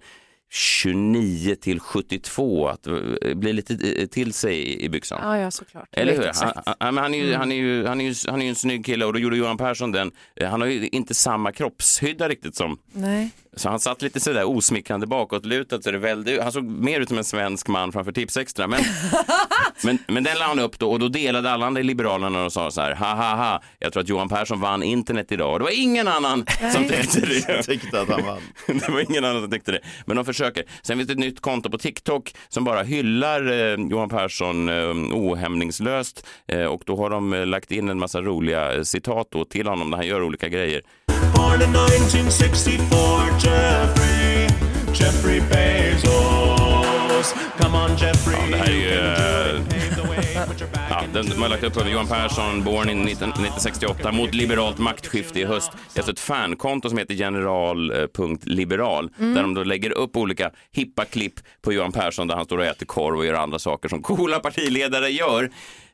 29 0.53 1.55
till 1.61 1.81
72 1.81 2.69
att 2.69 2.87
eh, 2.87 2.95
bli 3.35 3.53
lite 3.53 3.75
eh, 4.03 4.07
till 4.07 4.33
sig 4.33 4.83
i- 4.85 4.89
byxan. 4.89 5.21
Ja, 5.23 5.39
ja 5.39 5.51
såklart. 5.51 5.89
Eller 5.93 6.13
hur? 6.13 6.31
Han, 6.35 6.75
han, 6.81 6.95
men 6.95 7.03
han, 7.05 7.15
är 7.15 7.19
ju, 7.25 7.35
han, 7.35 7.53
är 7.53 7.57
ju, 7.57 7.87
han, 7.87 8.01
är 8.01 8.05
ju, 8.05 8.15
han 8.29 8.41
är 8.41 8.45
ju 8.45 8.49
en 8.49 8.55
snygg 8.55 8.87
kille 8.87 9.05
och 9.05 9.13
då 9.13 9.19
gjorde 9.19 9.37
Johan 9.37 9.57
Persson 9.59 9.93
den. 9.93 10.11
Eh, 10.37 10.49
Han 10.51 10.61
har 10.61 10.69
ju 10.69 10.89
inte 10.89 11.15
samma 11.15 11.53
kroppshydda 11.53 12.29
riktigt 12.29 12.57
som 12.57 12.79
Nej. 12.93 13.31
Så 13.57 13.69
han 13.69 13.81
satt 13.81 14.03
lite 14.03 14.21
sådär 14.21 14.45
osmickrande 14.45 15.07
bakåtlutad 15.07 15.83
så 15.83 15.91
det 15.91 15.99
välde, 15.99 16.43
han 16.43 16.53
såg 16.53 16.65
mer 16.65 17.01
ut 17.01 17.09
som 17.09 17.19
en 17.19 17.25
svensk 17.25 17.69
man 17.69 17.93
framför 17.93 18.13
Tipsextra. 18.13 18.67
Men, 18.67 18.81
men, 19.85 19.99
men 20.07 20.25
den 20.25 20.39
la 20.39 20.45
han 20.45 20.59
upp 20.59 20.79
då 20.79 20.91
och 20.91 20.99
då 20.99 21.09
delade 21.09 21.51
alla 21.51 21.67
andra 21.67 21.81
i 21.81 21.85
Liberalerna 21.85 22.45
och 22.45 22.53
sa 22.53 22.71
så 22.71 22.81
här, 22.81 22.95
ha 22.95 23.15
ha 23.15 23.37
ha, 23.37 23.63
jag 23.79 23.93
tror 23.93 24.03
att 24.03 24.09
Johan 24.09 24.29
Persson 24.29 24.61
vann 24.61 24.83
internet 24.83 25.33
idag. 25.33 25.53
Och 25.53 25.59
det 25.59 25.65
var 25.65 25.83
ingen 25.83 26.09
annan 26.09 26.47
som 26.73 26.89
tyckte 26.89 27.21
det. 27.21 27.49
Jag 27.49 27.65
tyckte 27.65 28.01
att 28.01 28.09
han 28.09 28.25
vann. 28.27 28.41
Det 28.67 28.89
var 28.89 29.11
ingen 29.11 29.25
annan 29.25 29.43
som 29.43 29.51
tyckte 29.51 29.73
det. 29.73 29.81
Men 30.07 30.17
de 30.17 30.25
försöker. 30.25 30.65
Sen 30.83 30.97
finns 30.97 31.07
det 31.07 31.13
ett 31.13 31.19
nytt 31.19 31.41
konto 31.41 31.71
på 31.71 31.79
TikTok 31.79 32.35
som 32.49 32.65
bara 32.65 32.83
hyllar 32.83 33.53
eh, 33.53 33.87
Johan 33.91 34.09
Persson 34.09 34.69
eh, 34.69 34.91
ohämningslöst. 35.13 36.27
Eh, 36.49 36.65
och 36.65 36.83
då 36.87 36.97
har 36.97 37.11
de 37.11 37.33
eh, 37.33 37.47
lagt 37.47 37.73
in 37.73 37.89
en 37.89 37.99
massa 37.99 38.23
roliga 38.23 38.75
eh, 38.75 38.83
citat 38.83 39.29
då 39.31 39.45
till 39.45 39.67
honom 39.67 39.91
när 39.91 39.97
han 39.97 40.07
gör 40.07 40.23
olika 40.23 40.49
grejer. 40.49 40.83
Born 41.41 41.63
in 41.63 41.71
1964, 41.71 43.39
Jeffrey, 43.41 44.49
Jeffrey 44.95 45.41
Bezos. 45.41 47.35
Come 47.59 47.79
on, 47.79 47.97
Jeffrey. 47.97 48.37
Ja, 48.37 48.47
det 48.51 48.57
här 48.57 48.67
är 48.67 48.73
ju, 48.73 48.91
eh, 48.91 49.61
Ja, 50.91 51.03
den, 51.13 51.27
de 51.27 51.43
har 51.43 51.49
lagt 51.49 51.65
upp 51.65 51.89
Johan 51.89 52.07
Persson, 52.07 52.65
born 52.65 52.91
in 52.91 52.99
19, 53.03 53.29
1968, 53.29 54.13
mot 54.13 54.35
liberalt 54.35 54.79
maktskifte 54.79 55.41
i 55.41 55.45
höst. 55.45 55.73
Det 55.73 55.79
är 55.99 56.03
alltså 56.03 56.13
ett 56.13 56.21
fankonto 56.21 56.89
som 56.89 56.99
heter 56.99 57.15
general.liberal, 57.15 59.11
där 59.17 59.43
de 59.43 59.55
då 59.55 59.65
lägger 59.65 59.91
upp 59.99 60.17
olika 60.17 60.51
hippa 60.73 61.05
klipp 61.05 61.35
på 61.63 61.73
Johan 61.73 61.93
Persson 61.93 62.29
där 62.29 62.37
han 62.37 62.45
står 62.45 62.59
och 62.59 62.65
äter 62.65 62.87
korv 62.87 63.19
och 63.19 63.27
gör 63.27 63.35
andra 63.35 63.59
saker 63.59 63.89
som 63.89 64.03
coola 64.03 64.39
partiledare 64.39 65.09
gör. 65.09 65.51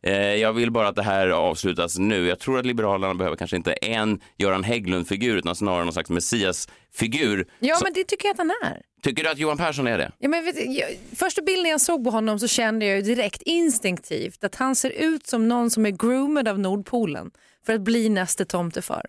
Eh, 0.07 0.35
jag 0.35 0.53
vill 0.53 0.71
bara 0.71 0.89
att 0.89 0.97
det 0.97 1.03
här 1.03 1.29
avslutas 1.29 1.99
nu. 1.99 2.27
Jag 2.27 2.39
tror 2.39 2.59
att 2.59 2.67
Liberalerna 2.67 3.15
behöver 3.15 3.37
kanske 3.37 3.57
inte 3.57 3.73
en 3.73 4.21
Göran 4.39 4.65
Hägglund-figur 4.65 5.37
utan 5.37 5.57
snarare 5.57 5.85
någon 5.85 5.93
slags 5.93 6.11
Messias-figur. 6.11 7.47
Ja, 7.59 7.77
Så- 7.77 7.85
men 7.85 7.93
det 7.93 8.05
tycker 8.05 8.27
jag 8.29 8.33
att 8.33 8.39
han 8.39 8.51
är. 8.65 8.83
Tycker 9.03 9.25
du 9.25 9.31
att 9.31 9.39
Johan 9.39 9.57
Persson 9.59 9.87
är 9.87 9.99
det? 9.99 10.13
Ja, 10.19 10.29
men 10.29 10.45
vet, 10.45 10.57
jag, 10.77 10.89
första 11.17 11.43
bilden 11.43 11.71
jag 11.71 11.81
såg 11.81 12.05
på 12.05 12.11
honom 12.11 12.39
så 12.39 12.49
kände 12.49 12.87
jag 12.87 12.97
ju 12.97 13.03
direkt 13.03 13.43
instinktivt 13.43 14.45
att 14.45 14.55
han 14.55 14.77
ser 14.77 14.91
ut 14.91 15.27
som 15.27 15.49
någon 15.49 15.71
som 15.71 15.87
är 15.87 15.91
groomad 15.91 16.49
av 16.49 16.59
Nordpolen 16.59 17.31
för 17.67 17.73
att 17.75 17.81
bli 17.81 18.09
nästa 18.09 18.45
tomtefar. 18.45 19.03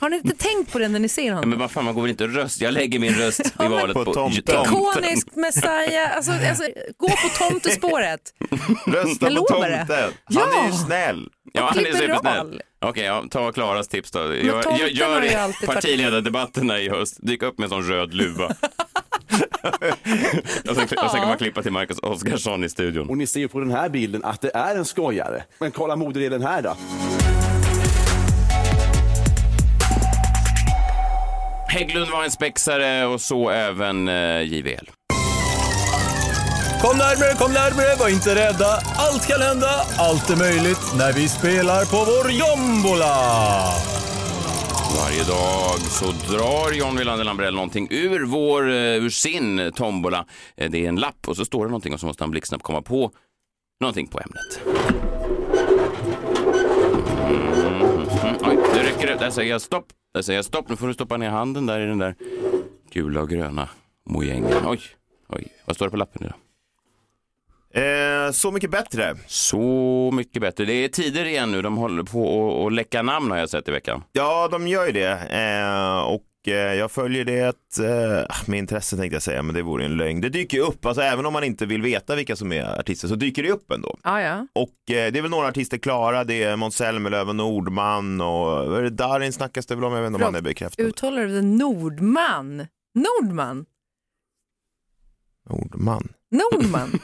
Har 0.00 0.08
ni 0.10 0.16
inte 0.16 0.36
tänkt 0.36 0.72
på 0.72 0.78
det 0.78 0.88
när 0.88 0.98
ni 0.98 1.08
ser 1.08 1.26
Ja, 1.26 1.34
honom? 1.34 1.50
men 1.50 1.58
vad 1.58 1.70
fan, 1.70 1.84
man 1.84 1.94
går 1.94 2.02
väl 2.02 2.10
inte 2.10 2.24
och 2.24 2.30
röst? 2.34 2.60
Jag 2.60 2.74
lägger 2.74 2.98
min 2.98 3.14
röst 3.14 3.40
i 3.40 3.44
men- 3.58 3.70
valet 3.70 3.94
På 3.94 4.04
på, 4.04 4.14
tomten. 4.14 4.62
Ikonisk 4.64 5.28
Messiah, 5.36 6.16
alltså, 6.16 6.32
alltså, 6.32 6.62
gå 6.96 7.08
på 7.08 7.28
tomtespåret. 7.50 8.20
Rösta 8.86 9.26
på 9.26 9.32
det. 9.62 9.78
tomten. 9.78 10.12
Ja. 10.28 10.40
Han 10.52 10.64
är 10.64 10.66
ju 10.66 10.72
snäll. 10.72 11.28
Ja, 11.52 11.70
han 11.74 11.86
är 11.86 11.92
supersnäll. 11.92 12.60
Okej, 12.80 13.04
ja, 13.04 13.24
ta 13.30 13.52
Klaras 13.52 13.88
tips 13.88 14.10
då. 14.10 14.18
Gör, 14.18 14.34
gör, 14.78 14.86
gör 14.88 15.14
varit- 15.14 15.66
partiledardebatterna 15.66 16.80
i 16.80 16.88
höst. 16.88 17.16
Dyk 17.22 17.42
upp 17.42 17.58
med 17.58 17.64
en 17.64 17.70
sån 17.70 17.82
röd 17.88 18.14
luva. 18.14 18.46
och, 20.68 20.74
sen, 20.76 20.84
och 20.84 21.10
sen 21.10 21.20
kan 21.20 21.28
man 21.28 21.38
klippa 21.38 21.62
till 21.62 21.72
Marcus 21.72 21.98
Oskarsson 21.98 22.64
i 22.64 22.68
studion. 22.68 23.08
Och 23.10 23.18
ni 23.18 23.26
ser 23.26 23.40
ju 23.40 23.48
på 23.48 23.60
den 23.60 23.70
här 23.70 23.88
bilden 23.88 24.24
att 24.24 24.40
det 24.40 24.50
är 24.54 24.76
en 24.76 24.84
skojare. 24.84 25.44
Men 25.58 25.70
kolla 25.70 25.96
modedelen 25.96 26.42
här 26.42 26.62
då. 26.62 26.76
Hägglund 31.74 32.10
var 32.10 32.24
en 32.24 32.30
spexare 32.30 33.06
och 33.06 33.20
så 33.20 33.50
även 33.50 34.08
eh, 34.08 34.42
JVL. 34.42 34.90
Kom 36.82 36.98
närmare, 36.98 37.34
kom 37.38 37.52
närmare, 37.52 37.96
var 37.98 38.08
inte 38.08 38.34
rädda. 38.34 38.66
Allt 38.96 39.26
kan 39.28 39.40
hända, 39.40 39.70
allt 39.98 40.30
är 40.30 40.36
möjligt 40.36 40.94
när 40.98 41.12
vi 41.12 41.28
spelar 41.28 41.84
på 41.84 41.96
vår 41.96 42.30
jombola. 42.30 43.14
Varje 45.00 45.24
dag 45.24 45.80
så 45.80 46.04
drar 46.32 46.72
John 46.72 46.96
Wilander 46.96 47.24
Lambrell 47.24 47.54
någonting 47.54 47.88
ur, 47.90 48.24
vår, 48.24 48.70
eh, 48.70 48.76
ur 48.76 49.10
sin 49.10 49.72
tombola. 49.76 50.24
Eh, 50.56 50.70
Det 50.70 50.84
är 50.84 50.88
en 50.88 50.96
lapp 50.96 51.28
och 51.28 51.36
så 51.36 51.44
står 51.44 51.64
det 51.64 51.70
någonting 51.70 51.94
och 51.94 52.00
så 52.00 52.06
måste 52.06 52.22
han 52.24 52.30
blixtsnabbt 52.30 52.64
komma 52.64 52.82
på 52.82 53.10
någonting 53.80 54.06
på 54.06 54.20
ämnet. 54.20 54.60
Mm, 57.28 57.52
mm, 57.52 58.36
oj, 58.42 58.58
det 58.74 58.82
räcker 58.82 59.06
det. 59.06 59.14
Där 59.14 59.30
säger 59.30 59.50
jag 59.50 59.60
stopp. 59.62 59.86
Där 60.14 60.22
säger 60.22 60.38
jag 60.38 60.44
stopp. 60.44 60.68
Nu 60.68 60.76
får 60.76 60.86
du 60.88 60.94
stoppa 60.94 61.16
ner 61.16 61.30
handen 61.30 61.66
där 61.66 61.80
i 61.80 61.86
den 61.86 61.98
där 61.98 62.14
gula 62.90 63.20
och 63.20 63.28
gröna 63.30 63.68
mojängen. 64.10 64.66
Oj, 64.66 64.80
oj. 65.28 65.46
Vad 65.64 65.76
står 65.76 65.86
det 65.86 65.90
på 65.90 65.96
lappen 65.96 66.22
nu 66.22 66.28
då? 66.28 66.34
Eh, 67.80 68.30
så 68.30 68.50
mycket 68.50 68.70
bättre. 68.70 69.14
Så 69.26 70.10
mycket 70.12 70.42
bättre. 70.42 70.64
Det 70.64 70.72
är 70.72 70.88
tider 70.88 71.24
igen 71.24 71.52
nu. 71.52 71.62
De 71.62 71.76
håller 71.76 72.02
på 72.02 72.66
att- 72.66 72.72
läcka 72.72 73.02
namn 73.02 73.30
har 73.30 73.38
jag 73.38 73.50
sett 73.50 73.68
i 73.68 73.70
veckan. 73.72 74.02
Ja, 74.12 74.48
de 74.48 74.68
gör 74.68 74.86
ju 74.86 74.92
det. 74.92 75.10
Eh, 75.12 75.98
och 76.00 76.22
jag 76.52 76.90
följer 76.90 77.24
det 77.24 77.78
eh, 77.78 78.36
med 78.46 78.58
intresse 78.58 78.96
tänkte 78.96 79.14
jag 79.14 79.22
säga, 79.22 79.42
men 79.42 79.54
det 79.54 79.62
vore 79.62 79.84
en 79.84 79.96
lögn. 79.96 80.20
Det 80.20 80.28
dyker 80.28 80.60
upp, 80.60 80.86
alltså 80.86 81.02
även 81.02 81.26
om 81.26 81.32
man 81.32 81.44
inte 81.44 81.66
vill 81.66 81.82
veta 81.82 82.16
vilka 82.16 82.36
som 82.36 82.52
är 82.52 82.80
artister 82.80 83.08
så 83.08 83.14
dyker 83.14 83.42
det 83.42 83.50
upp 83.50 83.70
ändå. 83.70 83.98
Ja, 84.02 84.20
ja. 84.20 84.46
Och 84.52 84.94
eh, 84.94 85.12
det 85.12 85.18
är 85.18 85.22
väl 85.22 85.30
några 85.30 85.48
artister 85.48 85.78
klara, 85.78 86.24
det 86.24 86.42
är 86.42 86.56
Måns 86.56 86.76
Zelmerlöw 86.76 87.28
och 87.28 87.36
Nordman 87.36 88.20
och 88.20 88.46
vad 88.46 88.78
är 88.78 88.82
det, 88.82 88.90
Darin 88.90 89.32
snackas 89.32 89.66
det 89.66 89.74
väl 89.74 89.84
om, 89.84 89.92
jag 89.92 90.00
vet 90.00 90.06
inte 90.06 90.16
om 90.16 90.22
han 90.22 90.34
är 90.34 90.42
bekräftad. 90.42 90.82
Uttalar 90.82 91.22
du 91.22 91.34
det 91.34 91.42
Nordman? 91.42 92.66
Nordman? 92.94 93.66
Nordman. 95.50 96.08
Nordman? 96.30 96.98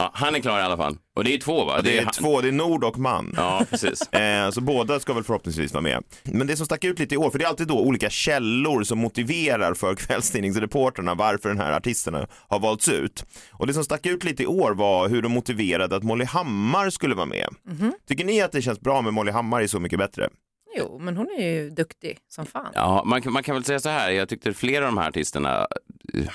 Ja, 0.00 0.10
han 0.14 0.34
är 0.34 0.40
klar 0.40 0.58
i 0.58 0.62
alla 0.62 0.76
fall. 0.76 0.96
Och 1.16 1.24
det 1.24 1.34
är 1.34 1.38
två 1.38 1.64
va? 1.64 1.80
Det 1.82 1.98
är 1.98 2.04
han- 2.04 2.12
två, 2.12 2.40
det 2.40 2.48
är 2.48 2.52
Nord 2.52 2.84
och 2.84 2.98
Man. 2.98 3.32
Ja, 3.36 3.64
precis. 3.70 4.02
Eh, 4.12 4.50
så 4.50 4.60
båda 4.60 5.00
ska 5.00 5.12
väl 5.14 5.24
förhoppningsvis 5.24 5.72
vara 5.72 5.82
med. 5.82 6.04
Men 6.24 6.46
det 6.46 6.56
som 6.56 6.66
stack 6.66 6.84
ut 6.84 6.98
lite 6.98 7.14
i 7.14 7.18
år, 7.18 7.30
för 7.30 7.38
det 7.38 7.44
är 7.44 7.48
alltid 7.48 7.66
då 7.66 7.80
olika 7.80 8.10
källor 8.10 8.82
som 8.82 8.98
motiverar 8.98 9.74
för 9.74 9.94
kvällstidningsreporterna 9.94 11.14
varför 11.14 11.48
den 11.48 11.58
här 11.58 11.72
artisterna 11.72 12.26
har 12.48 12.60
valts 12.60 12.88
ut. 12.88 13.24
Och 13.52 13.66
det 13.66 13.74
som 13.74 13.84
stack 13.84 14.06
ut 14.06 14.24
lite 14.24 14.42
i 14.42 14.46
år 14.46 14.70
var 14.74 15.08
hur 15.08 15.22
de 15.22 15.32
motiverade 15.32 15.96
att 15.96 16.02
Molly 16.02 16.24
Hammar 16.24 16.90
skulle 16.90 17.14
vara 17.14 17.26
med. 17.26 17.48
Tycker 18.08 18.24
ni 18.24 18.40
att 18.42 18.52
det 18.52 18.62
känns 18.62 18.80
bra 18.80 19.02
med 19.02 19.14
Molly 19.14 19.30
Hammar 19.32 19.60
i 19.60 19.68
Så 19.68 19.80
mycket 19.80 19.98
bättre? 19.98 20.28
Jo, 20.78 20.98
men 21.02 21.16
hon 21.16 21.26
är 21.38 21.42
ju 21.52 21.70
duktig 21.70 22.18
som 22.28 22.46
fan. 22.46 22.72
Ja, 22.74 23.02
man, 23.06 23.22
kan- 23.22 23.32
man 23.32 23.42
kan 23.42 23.54
väl 23.54 23.64
säga 23.64 23.80
så 23.80 23.88
här, 23.88 24.10
jag 24.10 24.28
tyckte 24.28 24.52
flera 24.52 24.84
av 24.86 24.92
de 24.94 24.98
här 25.00 25.08
artisterna 25.08 25.66
eh, 26.14 26.28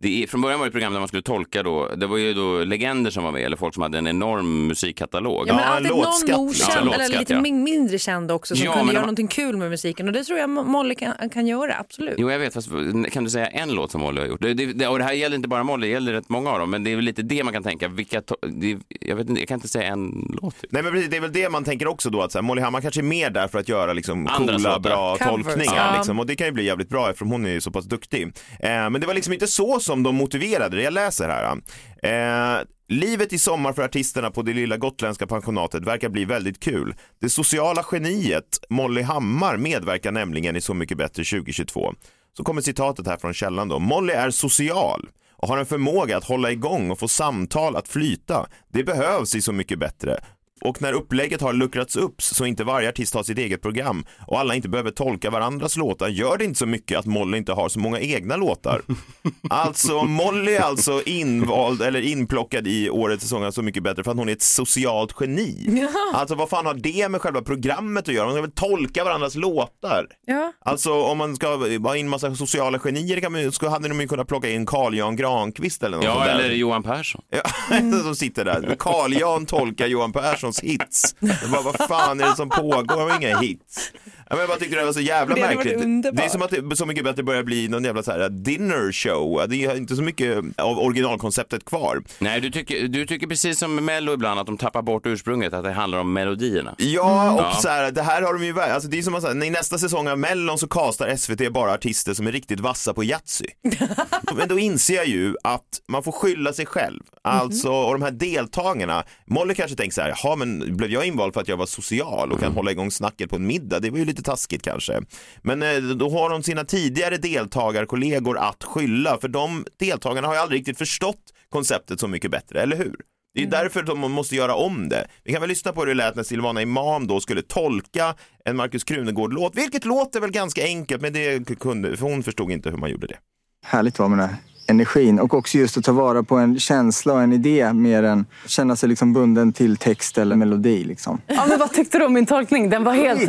det 0.00 0.22
är, 0.22 0.26
från 0.26 0.40
början 0.40 0.58
var 0.58 0.66
det 0.66 0.68
ett 0.68 0.72
program 0.72 0.92
där 0.92 0.98
man 1.00 1.08
skulle 1.08 1.22
tolka 1.22 1.62
då, 1.62 1.88
det 1.96 2.06
var 2.06 2.16
ju 2.16 2.34
då 2.34 2.64
legender 2.64 3.10
som 3.10 3.24
var 3.24 3.32
med 3.32 3.42
eller 3.42 3.56
folk 3.56 3.74
som 3.74 3.82
hade 3.82 3.98
en 3.98 4.06
enorm 4.06 4.66
musikkatalog. 4.66 5.48
Ja, 5.48 5.54
men 5.54 5.62
Ja, 5.64 5.68
alltid 5.70 5.90
låtskatt, 5.90 6.30
någon 6.30 6.48
okänd 6.48 6.70
Ja, 6.74 6.78
eller 6.80 6.98
låtskatt, 6.98 7.18
lite 7.20 7.32
ja. 7.32 7.40
min- 7.40 7.62
mindre 7.62 7.98
känd 7.98 8.30
också 8.30 8.56
som 8.56 8.64
Ja, 8.64 8.72
kunde 8.72 8.92
göra 8.92 9.00
de- 9.02 9.06
någonting 9.06 9.28
kul 9.28 9.56
med 9.56 9.70
musiken 9.70 10.06
och 10.06 10.12
det 10.12 10.24
tror 10.24 10.38
jag 10.38 10.50
Molly 10.50 10.94
kan, 10.94 11.30
kan 11.32 11.46
göra, 11.46 11.76
absolut. 11.78 12.14
Jo, 12.18 12.30
jag 12.30 12.38
vet, 12.38 12.54
fast 12.54 12.68
kan 13.12 13.24
du 13.24 13.30
säga 13.30 13.46
en 13.46 13.72
låt 13.74 13.90
som 13.90 14.00
Molly 14.00 14.20
har 14.20 14.28
gjort? 14.28 14.40
Det, 14.42 14.54
det, 14.54 14.86
och 14.88 14.98
det 14.98 15.04
här 15.04 15.12
gäller 15.12 15.36
inte 15.36 15.48
bara 15.48 15.64
Molly, 15.64 15.86
det 15.86 15.92
gäller 15.92 16.12
rätt 16.12 16.28
många 16.28 16.50
av 16.50 16.58
dem, 16.58 16.70
men 16.70 16.84
det 16.84 16.92
är 16.92 16.96
väl 16.96 17.04
lite 17.04 17.22
det 17.22 17.44
man 17.44 17.52
kan 17.52 17.62
tänka, 17.62 17.88
vilka, 17.88 18.20
to- 18.20 18.46
det, 18.60 18.78
jag 19.06 19.16
vet 19.16 19.28
inte, 19.28 19.40
jag 19.40 19.48
kan 19.48 19.54
inte 19.54 19.68
säga 19.68 19.86
en 19.86 20.36
låt. 20.42 20.54
Nej 20.70 20.82
men 20.82 20.92
precis, 20.92 21.10
det 21.10 21.16
är 21.16 21.20
väl 21.20 21.32
det 21.32 21.48
man 21.48 21.64
tänker 21.64 21.86
också 21.88 22.10
då 22.10 22.22
att 22.22 22.32
så 22.32 22.38
här, 22.38 22.42
Molly 22.42 22.62
Hammar 22.62 22.80
kanske 22.80 23.00
är 23.00 23.02
mer 23.02 23.30
där 23.30 23.48
för 23.48 23.58
att 23.58 23.68
göra 23.68 23.92
liksom 23.92 24.26
Andra 24.26 24.52
coola, 24.54 24.78
bra 24.78 25.16
Covers, 25.16 25.44
tolkningar. 25.44 25.72
ja. 25.90 25.96
Liksom. 25.96 26.18
Och 26.18 26.26
det 26.26 26.36
kan 26.36 26.46
ju 26.46 26.52
bli 26.52 26.64
jävligt 26.64 26.88
bra 26.88 27.06
eftersom 27.08 27.30
hon 27.30 27.46
är 27.46 27.50
ju 27.50 27.60
så 27.60 27.70
pass 27.70 27.84
duktig. 27.84 28.22
Eh, 28.60 28.68
men 28.70 29.00
det 29.00 29.06
var 29.06 29.14
liksom 29.14 29.32
inte 29.32 29.46
så 29.46 29.80
som 29.86 30.02
de 30.02 30.14
motiverade 30.14 30.76
det. 30.76 30.82
Jag 30.82 30.92
läser 30.92 31.28
här. 31.28 31.56
Eh, 32.02 32.64
Livet 32.88 33.32
i 33.32 33.38
sommar 33.38 33.72
för 33.72 33.82
artisterna 33.82 34.30
på 34.30 34.42
det 34.42 34.52
lilla 34.52 34.76
gotländska 34.76 35.26
pensionatet 35.26 35.84
verkar 35.84 36.08
bli 36.08 36.24
väldigt 36.24 36.60
kul. 36.60 36.94
Det 37.20 37.30
sociala 37.30 37.84
geniet 37.92 38.58
Molly 38.70 39.02
Hammar 39.02 39.56
medverkar 39.56 40.12
nämligen 40.12 40.56
i 40.56 40.60
Så 40.60 40.74
mycket 40.74 40.98
bättre 40.98 41.24
2022. 41.24 41.94
Så 42.36 42.44
kommer 42.44 42.62
citatet 42.62 43.06
här 43.06 43.16
från 43.16 43.34
källan 43.34 43.68
då. 43.68 43.78
Molly 43.78 44.12
är 44.12 44.30
social 44.30 45.08
och 45.32 45.48
har 45.48 45.58
en 45.58 45.66
förmåga 45.66 46.16
att 46.16 46.24
hålla 46.24 46.50
igång 46.50 46.90
och 46.90 46.98
få 46.98 47.08
samtal 47.08 47.76
att 47.76 47.88
flyta. 47.88 48.46
Det 48.72 48.84
behövs 48.84 49.34
i 49.34 49.42
Så 49.42 49.52
mycket 49.52 49.78
bättre. 49.78 50.20
Och 50.66 50.82
när 50.82 50.92
upplägget 50.92 51.40
har 51.40 51.52
luckrats 51.52 51.96
upp 51.96 52.22
så 52.22 52.44
inte 52.46 52.64
varje 52.64 52.88
artist 52.88 53.14
har 53.14 53.22
sitt 53.22 53.38
eget 53.38 53.62
program 53.62 54.04
och 54.26 54.40
alla 54.40 54.54
inte 54.54 54.68
behöver 54.68 54.90
tolka 54.90 55.30
varandras 55.30 55.76
låtar 55.76 56.08
gör 56.08 56.38
det 56.38 56.44
inte 56.44 56.58
så 56.58 56.66
mycket 56.66 56.98
att 56.98 57.06
Molly 57.06 57.38
inte 57.38 57.52
har 57.52 57.68
så 57.68 57.78
många 57.78 58.00
egna 58.00 58.36
låtar. 58.36 58.82
Alltså 59.50 60.02
Molly 60.04 60.52
är 60.52 60.60
alltså 60.60 61.02
invald 61.06 61.82
eller 61.82 62.00
inplockad 62.00 62.66
i 62.66 62.90
årets 62.90 63.22
säsong 63.22 63.44
av 63.44 63.50
Så 63.50 63.62
mycket 63.62 63.82
bättre 63.82 64.04
för 64.04 64.10
att 64.10 64.16
hon 64.16 64.28
är 64.28 64.32
ett 64.32 64.42
socialt 64.42 65.14
geni. 65.20 65.86
Alltså 66.14 66.34
vad 66.34 66.48
fan 66.48 66.66
har 66.66 66.74
det 66.74 67.08
med 67.08 67.20
själva 67.20 67.42
programmet 67.42 68.08
att 68.08 68.14
göra? 68.14 68.24
Man 68.26 68.34
ska 68.34 68.42
väl 68.42 68.52
tolka 68.52 69.04
varandras 69.04 69.34
låtar. 69.34 70.06
Ja. 70.26 70.52
Alltså 70.64 70.92
om 71.02 71.18
man 71.18 71.36
ska 71.36 71.56
ha 71.78 71.96
in 71.96 72.08
massa 72.08 72.34
sociala 72.34 72.78
genier 72.78 73.20
kan 73.20 73.32
man, 73.32 73.52
så 73.52 73.68
hade 73.68 73.88
de 73.88 74.00
ju 74.00 74.08
kunnat 74.08 74.28
plocka 74.28 74.50
in 74.50 74.66
Carl 74.66 74.94
Jan 74.94 75.16
Granqvist 75.16 75.82
eller 75.82 75.96
något 75.96 76.04
Ja, 76.04 76.14
sånt 76.14 76.26
där. 76.26 76.38
eller 76.38 76.54
Johan 76.54 76.82
Persson. 76.82 77.22
Ja, 77.30 77.80
som 78.02 78.16
sitter 78.16 78.44
där. 78.44 78.76
Carl 78.78 79.12
Jan 79.12 79.46
tolkar 79.46 79.86
Johan 79.86 80.12
Perssons 80.60 80.60
hits. 80.60 81.14
Jag 81.20 81.50
bara, 81.50 81.62
vad 81.62 81.88
fan 81.88 82.20
är 82.20 82.26
det 82.30 82.36
som 82.36 82.48
pågår? 82.48 82.84
Jag 82.88 83.08
har 83.08 83.16
inga 83.16 83.38
hits. 83.38 83.92
Ja, 84.28 84.36
men 84.36 84.38
jag 84.38 84.48
bara 84.48 84.58
tyckte 84.58 84.76
det 84.76 84.84
var 84.84 84.92
så 84.92 85.00
jävla 85.00 85.34
Det 85.34 85.40
märkligt. 85.40 86.02
Det 86.16 86.24
är 86.24 86.28
som 86.28 86.42
att 86.42 86.50
det 86.50 86.76
Så 86.76 86.86
mycket 86.86 87.04
bättre 87.04 87.22
börjar 87.22 87.42
bli 87.42 87.68
någon 87.68 87.84
jävla 87.84 88.02
så 88.02 88.12
här 88.12 88.28
dinner 88.28 88.92
show. 88.92 89.48
Det 89.48 89.64
är 89.64 89.76
inte 89.76 89.96
så 89.96 90.02
mycket 90.02 90.44
av 90.56 90.78
originalkonceptet 90.78 91.64
kvar. 91.64 92.02
Nej, 92.18 92.40
du 92.40 92.50
tycker, 92.50 92.88
du 92.88 93.06
tycker 93.06 93.26
precis 93.26 93.58
som 93.58 93.74
Mello 93.84 94.12
ibland 94.12 94.40
att 94.40 94.46
de 94.46 94.58
tappar 94.58 94.82
bort 94.82 95.06
ursprunget, 95.06 95.52
att 95.52 95.64
det 95.64 95.72
handlar 95.72 95.98
om 95.98 96.12
melodierna. 96.12 96.74
Ja, 96.78 97.32
och 97.32 97.40
Ja. 97.40 97.54
så 97.62 97.68
här, 97.68 97.90
det 97.90 98.02
här 98.02 98.22
har 98.22 98.32
de 98.34 98.44
ju, 98.44 98.60
alltså 98.60 98.88
det 98.88 98.98
är 98.98 99.02
som 99.02 99.14
att 99.14 99.22
säga, 99.22 99.44
i 99.44 99.50
nästa 99.50 99.78
säsong 99.78 100.08
av 100.08 100.18
Mellon 100.18 100.58
så 100.58 100.68
kastar 100.68 101.16
SVT 101.16 101.52
bara 101.52 101.72
artister 101.72 102.14
som 102.14 102.26
är 102.26 102.32
riktigt 102.32 102.60
vassa 102.60 102.94
på 102.94 103.04
Yatzy. 103.04 103.46
Men 104.36 104.48
då 104.48 104.58
inser 104.58 104.94
jag 104.94 105.06
ju 105.06 105.34
att 105.44 105.80
man 105.88 106.02
får 106.02 106.12
skylla 106.12 106.52
sig 106.52 106.66
själv. 106.66 107.00
Alltså, 107.22 107.70
och 107.72 107.92
de 107.92 108.02
här 108.02 108.10
deltagarna, 108.10 109.04
Molly 109.26 109.54
kanske 109.54 109.76
tänker 109.76 109.94
så 109.94 110.00
här, 110.02 110.14
jaha 110.22 110.36
men 110.36 110.76
blev 110.76 110.90
jag 110.90 111.06
invald 111.06 111.34
för 111.34 111.40
att 111.40 111.48
jag 111.48 111.56
var 111.56 111.66
social 111.66 112.32
och 112.32 112.40
kan 112.40 112.52
hålla 112.52 112.70
igång 112.70 112.90
snacket 112.90 113.30
på 113.30 113.36
en 113.36 113.46
middag? 113.46 113.80
Det 113.80 113.90
var 113.90 113.98
ju 113.98 114.04
lite 114.04 114.15
taskigt 114.24 114.62
kanske. 114.62 115.00
Men 115.42 115.62
eh, 115.62 115.78
då 115.78 116.10
har 116.10 116.30
de 116.30 116.42
sina 116.42 116.64
tidigare 116.64 117.16
deltagarkollegor 117.16 118.38
att 118.38 118.64
skylla, 118.64 119.18
för 119.20 119.28
de 119.28 119.64
deltagarna 119.78 120.26
har 120.26 120.34
ju 120.34 120.40
aldrig 120.40 120.60
riktigt 120.60 120.78
förstått 120.78 121.32
konceptet 121.48 122.00
så 122.00 122.08
mycket 122.08 122.30
bättre, 122.30 122.62
eller 122.62 122.76
hur? 122.76 122.96
Det 123.34 123.40
är 123.40 123.44
ju 123.44 123.50
därför 123.50 123.82
de 123.82 124.12
måste 124.12 124.36
göra 124.36 124.54
om 124.54 124.88
det. 124.88 125.08
Vi 125.24 125.32
kan 125.32 125.40
väl 125.40 125.48
lyssna 125.48 125.72
på 125.72 125.80
hur 125.80 125.86
det 125.86 125.94
lät 125.94 126.16
när 126.16 126.22
Silvana 126.22 126.62
Imam 126.62 127.06
då 127.06 127.20
skulle 127.20 127.42
tolka 127.42 128.14
en 128.44 128.56
Markus 128.56 128.84
Krunegård-låt, 128.84 129.56
vilket 129.56 129.84
låter 129.84 130.20
väl 130.20 130.30
ganska 130.30 130.64
enkelt, 130.64 131.02
men 131.02 131.12
det 131.12 131.58
kunde, 131.58 131.96
för 131.96 132.06
hon 132.06 132.22
förstod 132.22 132.52
inte 132.52 132.70
hur 132.70 132.76
man 132.76 132.90
gjorde 132.90 133.06
det. 133.06 133.18
Härligt 133.64 133.98
var 133.98 134.08
med 134.08 134.18
här 134.18 134.36
energin 134.66 135.18
och 135.20 135.34
också 135.34 135.58
just 135.58 135.76
att 135.76 135.84
ta 135.84 135.92
vara 135.92 136.22
på 136.22 136.36
en 136.36 136.58
känsla 136.58 137.12
och 137.12 137.22
en 137.22 137.32
idé 137.32 137.72
mer 137.72 138.02
än 138.02 138.26
känna 138.46 138.76
sig 138.76 138.88
liksom 138.88 139.12
bunden 139.12 139.52
till 139.52 139.76
text 139.76 140.18
eller 140.18 140.36
melodi. 140.36 140.84
Liksom. 140.84 141.20
Ja, 141.26 141.44
men 141.48 141.58
vad 141.58 141.72
tyckte 141.72 141.98
du 141.98 142.04
om 142.04 142.12
min 142.12 142.26
tolkning? 142.26 142.70
Den 142.70 142.84
var 142.84 142.92
helt... 142.92 143.26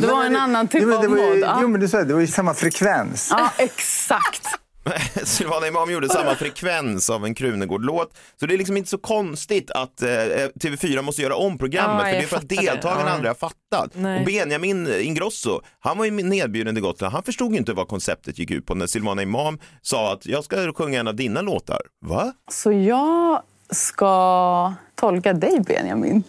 Det 0.00 0.06
var 0.06 0.24
en 0.24 0.36
annan 0.36 0.68
typ 0.68 0.82
jo, 0.82 0.88
men 0.88 1.00
det 1.00 1.06
av 1.06 1.16
var 1.16 1.34
ju. 1.34 1.44
Jo, 1.62 1.68
men 1.68 1.80
det 1.80 2.14
var 2.14 2.20
ju 2.20 2.26
samma 2.26 2.54
frekvens. 2.54 3.28
ja, 3.30 3.52
exakt. 3.56 4.48
Silvana 5.24 5.66
Imam 5.68 5.90
gjorde 5.92 6.08
samma 6.08 6.34
frekvens 6.34 7.10
av 7.10 7.24
en 7.24 7.34
Krunegård-låt, 7.34 8.16
så 8.40 8.46
det 8.46 8.54
är 8.54 8.58
liksom 8.58 8.76
inte 8.76 8.90
så 8.90 8.98
konstigt 8.98 9.70
att 9.70 10.02
eh, 10.02 10.08
TV4 10.08 11.02
måste 11.02 11.22
göra 11.22 11.36
om 11.36 11.58
programmet, 11.58 12.06
Ja, 12.06 12.12
för 12.12 12.18
det 12.18 12.22
är 12.24 12.26
för 12.26 12.36
att 12.36 12.48
deltagarna 12.48 13.02
Ja. 13.08 13.10
aldrig 13.14 13.30
har 13.30 13.34
fattat. 13.34 13.90
Nej. 13.94 14.20
Och 14.20 14.26
Benjamin 14.26 14.92
Ingrosso, 15.00 15.60
han 15.80 15.98
var 15.98 16.04
ju 16.04 16.10
nedbjuden 16.10 16.74
till 16.74 16.82
Gotland, 16.82 17.12
han 17.14 17.22
förstod 17.22 17.54
inte 17.54 17.72
vad 17.72 17.88
konceptet 17.88 18.38
gick 18.38 18.50
ut 18.50 18.66
på 18.66 18.74
när 18.74 18.86
Silvana 18.86 19.22
Imam 19.22 19.58
sa 19.82 20.12
att 20.12 20.26
jag 20.26 20.44
ska 20.44 20.72
sjunga 20.72 21.00
en 21.00 21.08
av 21.08 21.14
dina 21.14 21.42
låtar. 21.42 21.80
Va? 22.06 22.32
Så 22.50 22.72
jag 22.72 23.42
ska 23.70 24.72
tolka 24.94 25.32
dig, 25.32 25.60
Benjamin. 25.66 26.22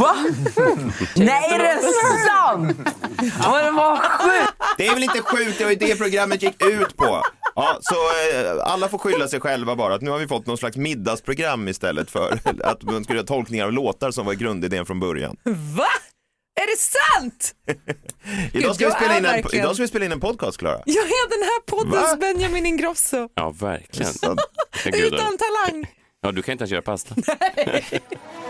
Va? 0.00 0.14
Nej, 1.16 1.50
är 1.50 1.58
det 1.58 1.80
sant? 2.28 2.76
Men 3.38 3.64
det 3.64 3.70
var 3.70 3.96
sjukt. 3.96 4.52
Det 4.78 4.86
är 4.86 4.94
väl 4.94 5.02
inte 5.02 5.22
sjukt, 5.22 5.58
det 5.58 5.64
var 5.64 5.70
ju 5.70 5.76
det 5.76 5.96
programmet 5.96 6.42
gick 6.42 6.64
ut 6.64 6.96
på. 6.96 7.22
Ja, 7.54 7.78
så 7.80 7.94
eh, 7.94 8.72
alla 8.72 8.88
får 8.88 8.98
skylla 8.98 9.28
sig 9.28 9.40
själva 9.40 9.76
bara. 9.76 9.94
Att 9.94 10.00
nu 10.02 10.10
har 10.10 10.18
vi 10.18 10.28
fått 10.28 10.46
någon 10.46 10.58
slags 10.58 10.76
middagsprogram 10.76 11.68
istället 11.68 12.10
för 12.10 12.38
att 12.64 12.82
man 12.82 13.04
skulle 13.04 13.18
göra 13.18 13.26
tolkningar 13.26 13.64
av 13.64 13.72
låtar 13.72 14.10
som 14.10 14.26
var 14.26 14.34
grundidén 14.34 14.86
från 14.86 15.00
början. 15.00 15.36
Va? 15.76 15.86
Är 16.60 16.66
det 16.66 16.78
sant? 16.78 17.54
Idag 18.52 18.74
ska, 18.74 18.86
vi 18.86 18.92
spela 18.92 19.18
in 19.18 19.24
en, 19.24 19.44
idag 19.52 19.74
ska 19.74 19.82
vi 19.82 19.88
spela 19.88 20.04
in 20.04 20.12
en 20.12 20.20
podcast, 20.20 20.58
Klara. 20.58 20.80
Jag 20.86 21.04
är 21.04 21.28
den 21.30 21.42
här 21.42 21.60
poddens 21.66 22.10
Va? 22.10 22.16
Benjamin 22.20 22.66
Ingrosso. 22.66 23.28
Ja, 23.34 23.50
verkligen. 23.50 24.12
Utan 24.84 25.38
talang. 25.38 25.86
Ja, 26.22 26.32
du 26.32 26.42
kan 26.42 26.52
inte 26.52 26.62
ens 26.62 26.70
göra 26.70 26.82
pasta. 26.82 27.14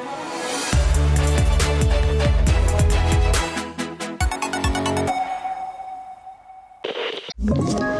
Ett 7.48 7.99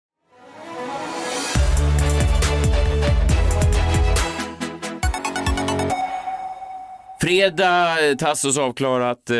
Fredag, 7.21 8.09
eh, 8.09 8.15
Tassos 8.15 8.57
avklarat 8.57 9.29
eh, 9.29 9.35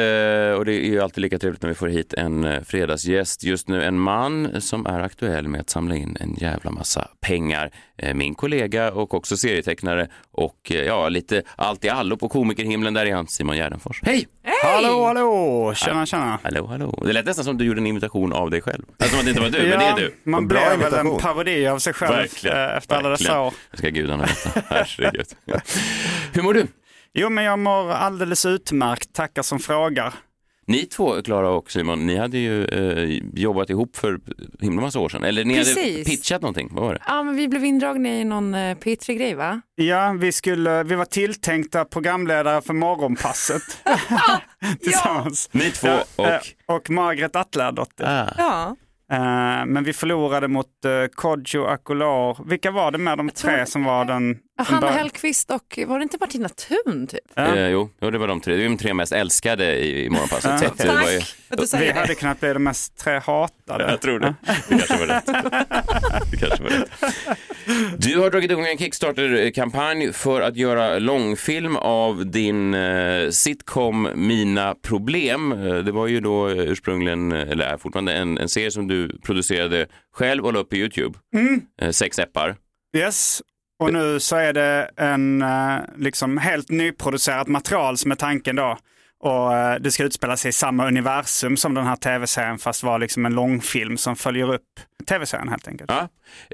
och 0.58 0.66
det 0.66 0.74
är 0.74 0.90
ju 0.90 1.02
alltid 1.02 1.22
lika 1.22 1.40
trevligt 1.40 1.62
när 1.62 1.70
vi 1.70 1.76
får 1.76 1.88
hit 1.88 2.14
en 2.14 2.44
eh, 2.44 2.62
fredagsgäst. 2.62 3.44
Just 3.44 3.68
nu 3.68 3.84
en 3.84 4.00
man 4.00 4.62
som 4.62 4.86
är 4.86 5.00
aktuell 5.00 5.48
med 5.48 5.62
att 5.62 5.70
samla 5.70 5.96
in 5.96 6.18
en 6.20 6.34
jävla 6.34 6.72
massa 6.72 7.08
pengar. 7.22 7.72
Min 8.14 8.36
kollega 8.36 8.92
och 8.92 9.14
också 9.14 9.38
serietecknare 9.38 10.08
och 10.32 10.72
ja, 10.86 11.10
lite 11.10 11.42
allt 11.56 11.86
i 11.86 11.90
allo 11.90 12.18
på 12.18 12.30
komikerhimlen. 12.30 12.94
Där 12.94 13.06
är 13.06 13.14
han, 13.14 13.28
Simon 13.28 13.56
Gärdenfors. 13.56 14.02
Hej! 14.04 14.28
Hallå, 14.64 15.06
hallå! 15.06 15.74
Tjena, 15.76 16.06
tjena. 16.06 16.40
Hallå, 16.44 16.66
hallå. 16.66 17.04
Det 17.06 17.14
lät 17.14 17.26
nästan 17.26 17.46
som 17.46 17.58
du 17.58 17.66
gjorde 17.66 17.80
en 17.82 17.88
imitation 17.88 18.34
av 18.34 18.50
dig 18.50 18.62
själv. 18.62 18.84
Alltså 19.00 19.10
som 19.10 19.20
att 19.20 19.26
det 19.26 19.30
inte 19.30 19.42
var 19.42 19.50
du, 19.50 19.70
men 19.70 19.80
det 19.80 19.86
är 19.86 19.96
du. 19.96 20.16
man 20.24 20.48
blev 20.48 20.62
väl 20.62 20.72
en 20.72 20.80
imitation. 20.80 21.20
parodi 21.20 21.68
av 21.68 21.80
sig 21.80 21.94
själv 21.94 22.16
Verkligen. 22.16 22.58
efter 22.70 22.96
alla 22.96 23.10
dessa 23.10 23.42
år. 23.42 23.54
Det 23.72 23.78
ska 23.78 23.90
gudarna 23.90 24.24
veta. 24.26 24.62
Herregud. 24.70 25.28
Hur 26.34 26.42
mår 26.42 26.54
du? 26.54 26.68
Jo, 27.14 27.30
men 27.30 27.44
jag 27.44 27.60
mår 27.60 27.92
alldeles 27.92 28.46
utmärkt. 28.46 29.14
Tackar 29.14 29.42
som 29.42 29.60
frågar. 29.60 30.14
Ni 30.68 30.86
två, 30.86 31.22
Klara 31.22 31.50
och 31.50 31.72
Simon, 31.72 32.08
ni 32.08 32.18
hade 32.18 32.38
ju 32.38 32.66
eh, 32.66 33.22
jobbat 33.34 33.70
ihop 33.70 33.96
för 33.96 34.20
himla 34.60 34.82
massa 34.82 35.00
år 35.00 35.10
sedan. 35.10 35.24
Eller 35.24 35.46
ni 35.46 35.54
hade 35.54 35.66
Precis. 35.66 36.08
pitchat 36.10 36.42
någonting, 36.42 36.70
vad 36.72 36.84
var 36.86 36.94
det? 36.94 37.02
Ja, 37.08 37.24
men 37.24 37.36
vi 37.36 37.48
blev 37.48 37.66
indragna 37.66 38.10
i 38.10 38.24
någon 38.24 38.56
uh, 38.56 38.76
P3-grej 38.76 39.34
va? 39.34 39.62
Ja, 39.76 40.16
vi, 40.20 40.32
skulle, 40.32 40.84
vi 40.84 40.96
var 40.96 41.06
tilltänkta 41.06 41.86
programledare 41.86 42.62
för 42.62 42.74
Morgonpasset 42.74 43.62
tillsammans. 44.84 45.50
Ni 45.52 45.72
två 45.72 45.88
Ja, 45.88 46.04
och- 46.16 46.28
eh, 46.28 46.40
och 46.66 46.90
Margaret 46.90 47.36
Atlerdotter. 47.36 48.34
Ja. 48.38 48.76
Eh, 49.12 49.66
men 49.66 49.84
vi 49.84 49.94
förlorade 49.94 50.48
mot 50.48 50.68
uh, 50.86 51.08
Kodjo 51.16 51.66
Akolor. 51.66 52.38
Vilka 52.50 52.72
var 52.72 52.92
det 52.92 52.98
med 52.98 53.18
de 53.18 53.30
tre 53.30 53.66
som 53.66 53.84
var 53.84 54.06
den? 54.06 54.38
Hanna 54.64 54.90
Hellquist 54.92 55.52
och 55.52 55.80
var 55.88 56.00
det 56.00 56.04
inte 56.04 56.18
Martina 56.20 56.50
Thun 56.50 57.08
typ? 57.08 57.20
Eh, 57.38 57.68
jo, 57.70 57.90
jo, 58.02 58.10
det 58.12 58.18
var 58.18 58.28
de 58.28 58.42
tre. 58.42 58.56
Det 58.56 58.64
är 58.64 58.70
de 58.70 58.78
tre 58.78 58.94
mest 58.94 59.12
älskade 59.12 59.76
i, 59.76 60.06
i 60.06 60.10
Morgonpasset. 60.10 60.52
Ja. 60.62 60.68
Att 60.68 60.78
det 60.78 60.88
var 60.88 61.12
ju... 61.12 61.22
Vi 61.80 61.88
det. 61.88 61.94
hade 62.00 62.16
kunnat 62.16 62.40
bli 62.40 62.54
de 62.54 62.64
mest 62.64 62.98
tre 62.98 63.20
hatade. 63.20 63.92
Jag 63.92 64.02
tror 64.02 64.20
det. 64.20 64.36
Det 64.70 64.78
kanske 64.78 64.98
var 64.98 65.06
rätt. 65.08 65.26
Det 66.32 66.38
kanske 66.38 66.64
var 66.64 66.70
rätt. 66.70 66.92
Du 67.98 68.20
har 68.20 68.30
dragit 68.30 68.52
igång 68.52 68.66
en 68.66 68.78
Kickstarter-kampanj 68.78 70.14
för 70.14 70.42
att 70.42 70.56
göra 70.56 71.00
långfilm 71.00 71.76
av 71.78 72.26
din 72.32 72.74
eh, 72.74 73.30
sitcom 73.30 74.10
Mina 74.16 74.76
problem. 74.76 75.52
Eh, 75.52 75.76
Det 75.76 75.92
var 75.92 76.08
ju 76.08 76.20
då 76.20 76.52
ursprungligen, 76.52 77.32
eh, 77.32 77.50
eller 77.50 77.66
är 77.66 77.78
fortfarande, 77.78 78.14
en, 78.14 78.38
en 78.38 78.50
serie 78.50 78.72
som 78.72 78.88
du 78.88 79.20
producerade 79.20 79.88
själv 80.14 80.46
och 80.46 80.54
la 80.54 80.60
upp 80.60 80.70
på 80.70 80.76
YouTube. 80.76 81.20
Mm. 81.36 81.62
Eh, 81.82 81.90
sex 81.92 82.20
äppar. 82.20 82.56
Yes, 82.98 83.42
och 83.82 83.94
nu 83.94 84.20
så 84.20 84.36
är 84.36 84.54
det 84.54 84.90
en 84.98 85.42
eh, 85.42 85.76
liksom 85.98 86.38
helt 86.38 86.70
nyproducerat 86.70 87.48
material 87.48 87.98
som 87.98 88.12
är 88.12 88.16
tanken 88.16 88.56
då. 88.56 88.78
Och 89.20 89.56
eh, 89.56 89.80
det 89.80 89.92
ska 89.92 90.04
utspela 90.04 90.38
sig 90.38 90.50
i 90.50 90.52
samma 90.52 90.88
universum 90.88 91.58
som 91.58 91.74
den 91.74 91.86
här 91.86 91.96
tv-serien 91.96 92.58
fast 92.58 92.84
var 92.84 93.00
liksom 93.00 93.26
en 93.26 93.34
långfilm 93.34 93.98
som 93.98 94.16
följer 94.16 94.54
upp 94.54 94.80
tv-serien 95.10 95.50
helt 95.50 95.68
enkelt. 95.68 95.92
Ja. 95.92 96.08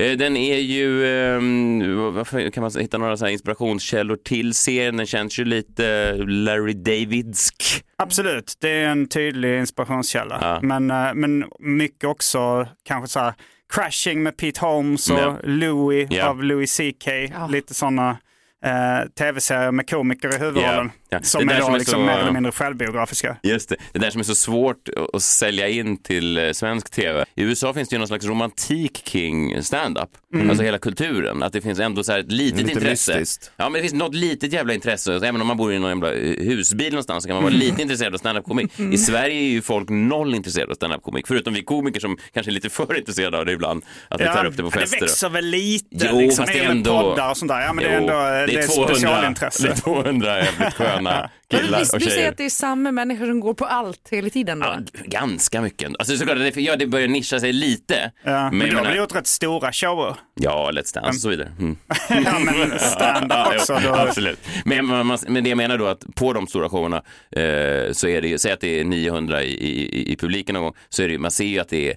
Eh, 0.03 0.17
Den 0.17 0.37
är 0.37 0.57
ju, 0.57 1.05
eh, 1.05 2.11
varför 2.11 2.49
kan 2.49 2.61
man 2.61 2.71
hitta 2.79 2.97
några 2.97 3.17
så 3.17 3.27
inspirationskällor 3.27 4.15
till 4.15 4.53
serien? 4.53 4.97
Den 4.97 5.05
känns 5.05 5.39
ju 5.39 5.45
lite 5.45 6.13
Larry 6.17 6.73
Davidsk. 6.73 7.83
Absolut, 7.97 8.57
det 8.59 8.69
är 8.69 8.87
en 8.87 9.09
tydlig 9.09 9.59
inspirationskälla. 9.59 10.37
Ja. 10.41 10.59
Men, 10.61 10.87
men 11.21 11.45
mycket 11.59 12.03
också 12.03 12.67
kanske 12.85 13.07
så 13.07 13.19
här 13.19 13.33
Crashing 13.73 14.23
med 14.23 14.37
Pete 14.37 14.59
Holmes 14.65 15.09
och 15.09 15.17
Ja. 15.19 15.37
Louis 15.43 16.07
Ja. 16.11 16.29
av 16.29 16.43
Louis 16.43 16.77
CK. 16.77 17.07
Lite 17.49 17.73
sådana 17.73 18.17
eh, 18.65 19.09
tv-serier 19.19 19.71
med 19.71 19.89
komiker 19.89 20.35
i 20.35 20.37
huvudrollen. 20.37 20.85
Ja. 20.85 20.91
Ja. 21.09 21.19
Som 21.23 21.47
Det 21.47 21.53
är 21.53 21.55
där 21.55 21.59
då 21.59 21.65
som 21.65 21.73
är 21.75 21.79
liksom 21.79 21.93
så- 21.93 21.99
mer 22.05 22.17
eller 22.17 22.31
mindre 22.31 22.51
självbiografiska. 22.51 23.37
Just 23.43 23.69
det, 23.69 23.75
det 23.93 23.99
där 23.99 24.09
som 24.09 24.19
är 24.19 24.23
så 24.23 24.35
svårt 24.35 24.89
att- 25.13 25.21
sälja 25.21 25.67
in 25.67 26.03
till 26.03 26.37
eh, 26.37 26.51
svensk 26.51 26.89
tv. 26.91 27.25
I 27.35 27.43
USA 27.43 27.73
finns 27.73 27.89
det 27.89 27.93
ju 27.93 27.97
någon 27.97 28.07
slags 28.07 28.25
romantik 28.25 29.03
kring 29.05 29.63
stand-up. 29.63 30.09
Mm. 30.33 30.49
Alltså 30.49 30.63
hela 30.63 30.77
kulturen. 30.77 31.43
Att 31.43 31.53
det 31.53 31.61
finns 31.61 31.79
ändå 31.79 32.03
så 32.03 32.11
här 32.11 32.19
ett 32.19 32.31
litet 32.31 32.59
Lite 32.59 32.71
intresse. 32.71 33.13
mystiskt. 33.19 33.51
Ja, 33.57 33.63
men 33.69 33.73
det 33.73 33.81
finns 33.81 33.93
något 33.93 34.15
litet 34.15 34.53
jävla 34.53 34.73
intresse. 34.73 35.19
Så 35.19 35.25
Även 35.25 35.41
om 35.41 35.47
man 35.47 35.57
bor 35.57 35.73
i 35.73 35.79
någon 35.79 35.89
jävla 35.89 36.13
eh, 36.13 36.45
husbil 36.47 36.89
någonstans 36.91 37.23
så 37.23 37.27
kan 37.29 37.35
man 37.35 37.43
vara 37.43 37.53
Mm. 37.53 37.67
lite 37.67 37.81
intresserad 37.81 38.13
av 38.13 38.17
stand-up-komik. 38.17 38.79
Mm. 38.79 38.93
I 38.93 38.97
Sverige 38.97 39.39
är 39.41 39.49
ju 39.49 39.61
folk 39.61 39.89
noll 39.89 40.35
intresserade 40.35 40.71
av 40.71 40.75
stand-up-komik. 40.75 41.27
Förutom 41.27 41.53
vi 41.53 41.63
komiker 41.63 41.99
som 41.99 42.17
kanske 42.33 42.49
är 42.49 42.53
lite 42.53 42.69
för 42.69 42.97
intresserade 42.97 43.37
av 43.37 43.45
det 43.45 43.51
ibland. 43.51 43.83
Att 44.09 44.21
vi 44.21 44.25
tar 44.25 44.45
upp 44.45 44.57
det 44.57 44.63
på 44.63 44.71
fester. 44.71 44.97
det 44.99 45.05
växer 45.05 45.29
väl 45.29 45.45
lite 45.45 45.85
Jo, 46.11 46.19
liksom, 46.19 46.45
fast 46.45 46.57
det 46.57 46.65
är 46.65 46.69
ändå... 46.71 47.01
poddar 47.01 47.29
och 47.29 47.37
sånt 47.37 47.49
där. 47.51 47.61
Ja, 47.61 47.73
men 47.73 47.83
det 47.83 47.89
är 47.89 47.93
Jo, 47.93 48.01
ändå 48.01 48.46
det 48.47 48.55
är 48.55 48.59
ett 48.59 48.75
200 48.75 48.95
specialintresse. 48.95 49.63
Det 49.63 49.69
är 49.69 49.75
200 49.75 50.37
jävligt 50.37 50.73
sköna 50.73 51.29
killar 51.49 51.79
Visst, 51.79 51.93
och 51.93 51.99
du 51.99 52.05
säger 52.05 52.17
tjejer. 52.17 52.31
att 52.31 52.37
det 52.37 52.45
är 52.45 52.49
samma 52.49 52.91
människor 52.91 53.25
som 53.25 53.39
går 53.39 53.53
på 53.53 53.65
allt 53.65 54.07
hela 54.11 54.29
tiden 54.29 54.59
då? 54.59 54.77
Ganska 55.05 55.61
mycket. 55.61 55.91
Alltså 55.99 56.17
såklart, 56.17 56.37
det, 56.37 56.57
ja, 56.61 56.75
det 56.75 56.87
börjar 56.87 57.07
nischa 57.07 57.39
sig 57.39 57.53
lite. 57.53 58.11
Ja, 58.23 58.51
men 58.51 58.59
jag 58.59 58.69
du 58.69 58.75
har 58.77 58.85
väl 58.85 58.97
gjort 58.97 59.15
rätt 59.15 59.27
stora 59.27 59.71
shower? 59.71 60.15
Ja, 60.35 60.71
Let's 60.73 60.93
Dance 60.93 61.09
och 61.09 61.15
så 61.15 61.29
vidare. 61.29 61.51
Mm. 61.59 61.77
ja, 62.25 62.39
men 62.39 62.79
stand-up 62.79 63.37
Ja, 63.37 63.53
också. 63.55 63.79
Då. 63.83 63.89
Absolut. 63.95 64.39
Men, 64.65 64.85
man, 64.85 65.17
men 65.27 65.43
det 65.43 65.49
jag 65.49 65.57
menar 65.57 65.77
då 65.77 65.85
att 65.87 66.15
på 66.15 66.33
de 66.33 66.47
stora 66.47 66.69
showerna 66.69 66.97
eh, 67.31 67.91
så 67.91 68.07
är 68.07 68.21
det 68.21 68.27
ju, 68.27 68.37
säg 68.37 68.51
att 68.51 68.59
det 68.61 68.79
är 68.79 68.83
900 68.83 69.43
i, 69.43 69.49
i, 69.53 70.11
i 70.11 70.15
publiken 70.15 70.53
någon 70.53 70.63
gång, 70.63 70.73
så 70.89 71.03
är 71.03 71.09
det 71.09 71.17
man 71.17 71.31
ser 71.31 71.45
ju 71.45 71.59
att 71.59 71.69
det 71.69 71.89
är 71.91 71.95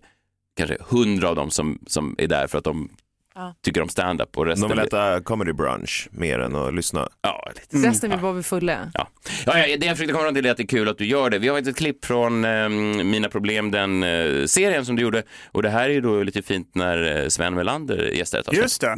kanske 0.56 0.76
100 0.90 1.28
av 1.28 1.36
dem 1.36 1.50
som, 1.50 1.78
som 1.86 2.14
är 2.18 2.26
där 2.26 2.46
för 2.46 2.58
att 2.58 2.64
de 2.64 2.88
Ja. 3.34 3.54
tycker 3.64 3.82
om 3.82 3.88
stand-up 3.88 4.38
och 4.38 4.46
resten... 4.46 4.68
De 4.68 4.76
vill 4.76 4.86
äta 4.86 5.20
comedy 5.20 5.52
brunch 5.52 6.08
mer 6.10 6.38
än 6.38 6.56
att 6.56 6.74
lyssna. 6.74 7.08
Ja, 7.22 7.52
lite. 7.54 7.88
Resten 7.88 8.10
vill 8.10 8.18
bara 8.18 8.32
bli 8.32 8.42
fulla. 8.42 8.90
Ja. 8.94 9.08
Ja, 9.46 9.58
ja, 9.58 9.76
det 9.76 9.86
jag 9.86 9.96
försökte 9.96 10.12
komma 10.12 10.24
fram 10.24 10.34
till 10.34 10.46
är 10.46 10.50
att 10.50 10.56
det 10.56 10.62
är 10.62 10.66
kul 10.66 10.88
att 10.88 10.98
du 10.98 11.06
gör 11.06 11.30
det. 11.30 11.38
Vi 11.38 11.48
har 11.48 11.58
ett 11.58 11.76
klipp 11.76 12.04
från 12.04 12.44
eh, 12.44 12.68
Mina 13.04 13.28
problem, 13.28 13.70
den 13.70 14.02
eh, 14.02 14.46
serien 14.46 14.86
som 14.86 14.96
du 14.96 15.02
gjorde. 15.02 15.22
Och 15.52 15.62
det 15.62 15.70
här 15.70 15.84
är 15.84 15.92
ju 15.92 16.00
då 16.00 16.22
lite 16.22 16.42
fint 16.42 16.74
när 16.74 17.22
eh, 17.22 17.28
Sven 17.28 17.54
Melander 17.54 18.10
gästar 18.14 18.38
ett 18.38 18.48
avsnitt. 18.48 18.62
Just 18.62 18.80
det. 18.80 18.96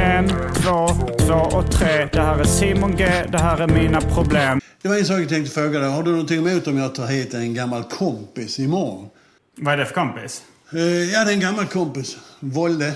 En, 0.00 0.28
två, 0.28 0.88
två 1.26 1.56
och 1.58 1.72
tre. 1.72 2.08
Det 2.12 2.20
här 2.20 2.38
är 2.38 2.44
Simon 2.44 2.96
G. 2.96 3.06
Det 3.28 3.38
här 3.38 3.60
är 3.60 3.68
mina 3.68 4.00
problem. 4.00 4.60
Det 4.82 4.88
var 4.88 4.96
en 4.96 5.04
sak 5.04 5.20
jag 5.20 5.28
tänkte 5.28 5.54
fråga 5.54 5.78
dig. 5.78 5.90
Har 5.90 6.02
du 6.02 6.10
någonting 6.10 6.46
emot 6.46 6.66
om 6.66 6.78
jag 6.78 6.94
tar 6.94 7.06
hit 7.06 7.34
en 7.34 7.54
gammal 7.54 7.82
kompis 7.82 8.58
imorgon? 8.58 9.08
Vad 9.56 9.74
är 9.74 9.78
det 9.78 9.86
för 9.86 9.94
kompis? 9.94 10.42
Eh, 10.72 11.12
ja, 11.12 11.24
det 11.24 11.30
är 11.30 11.34
en 11.34 11.40
gammal 11.40 11.66
kompis. 11.66 12.16
Volle. 12.40 12.92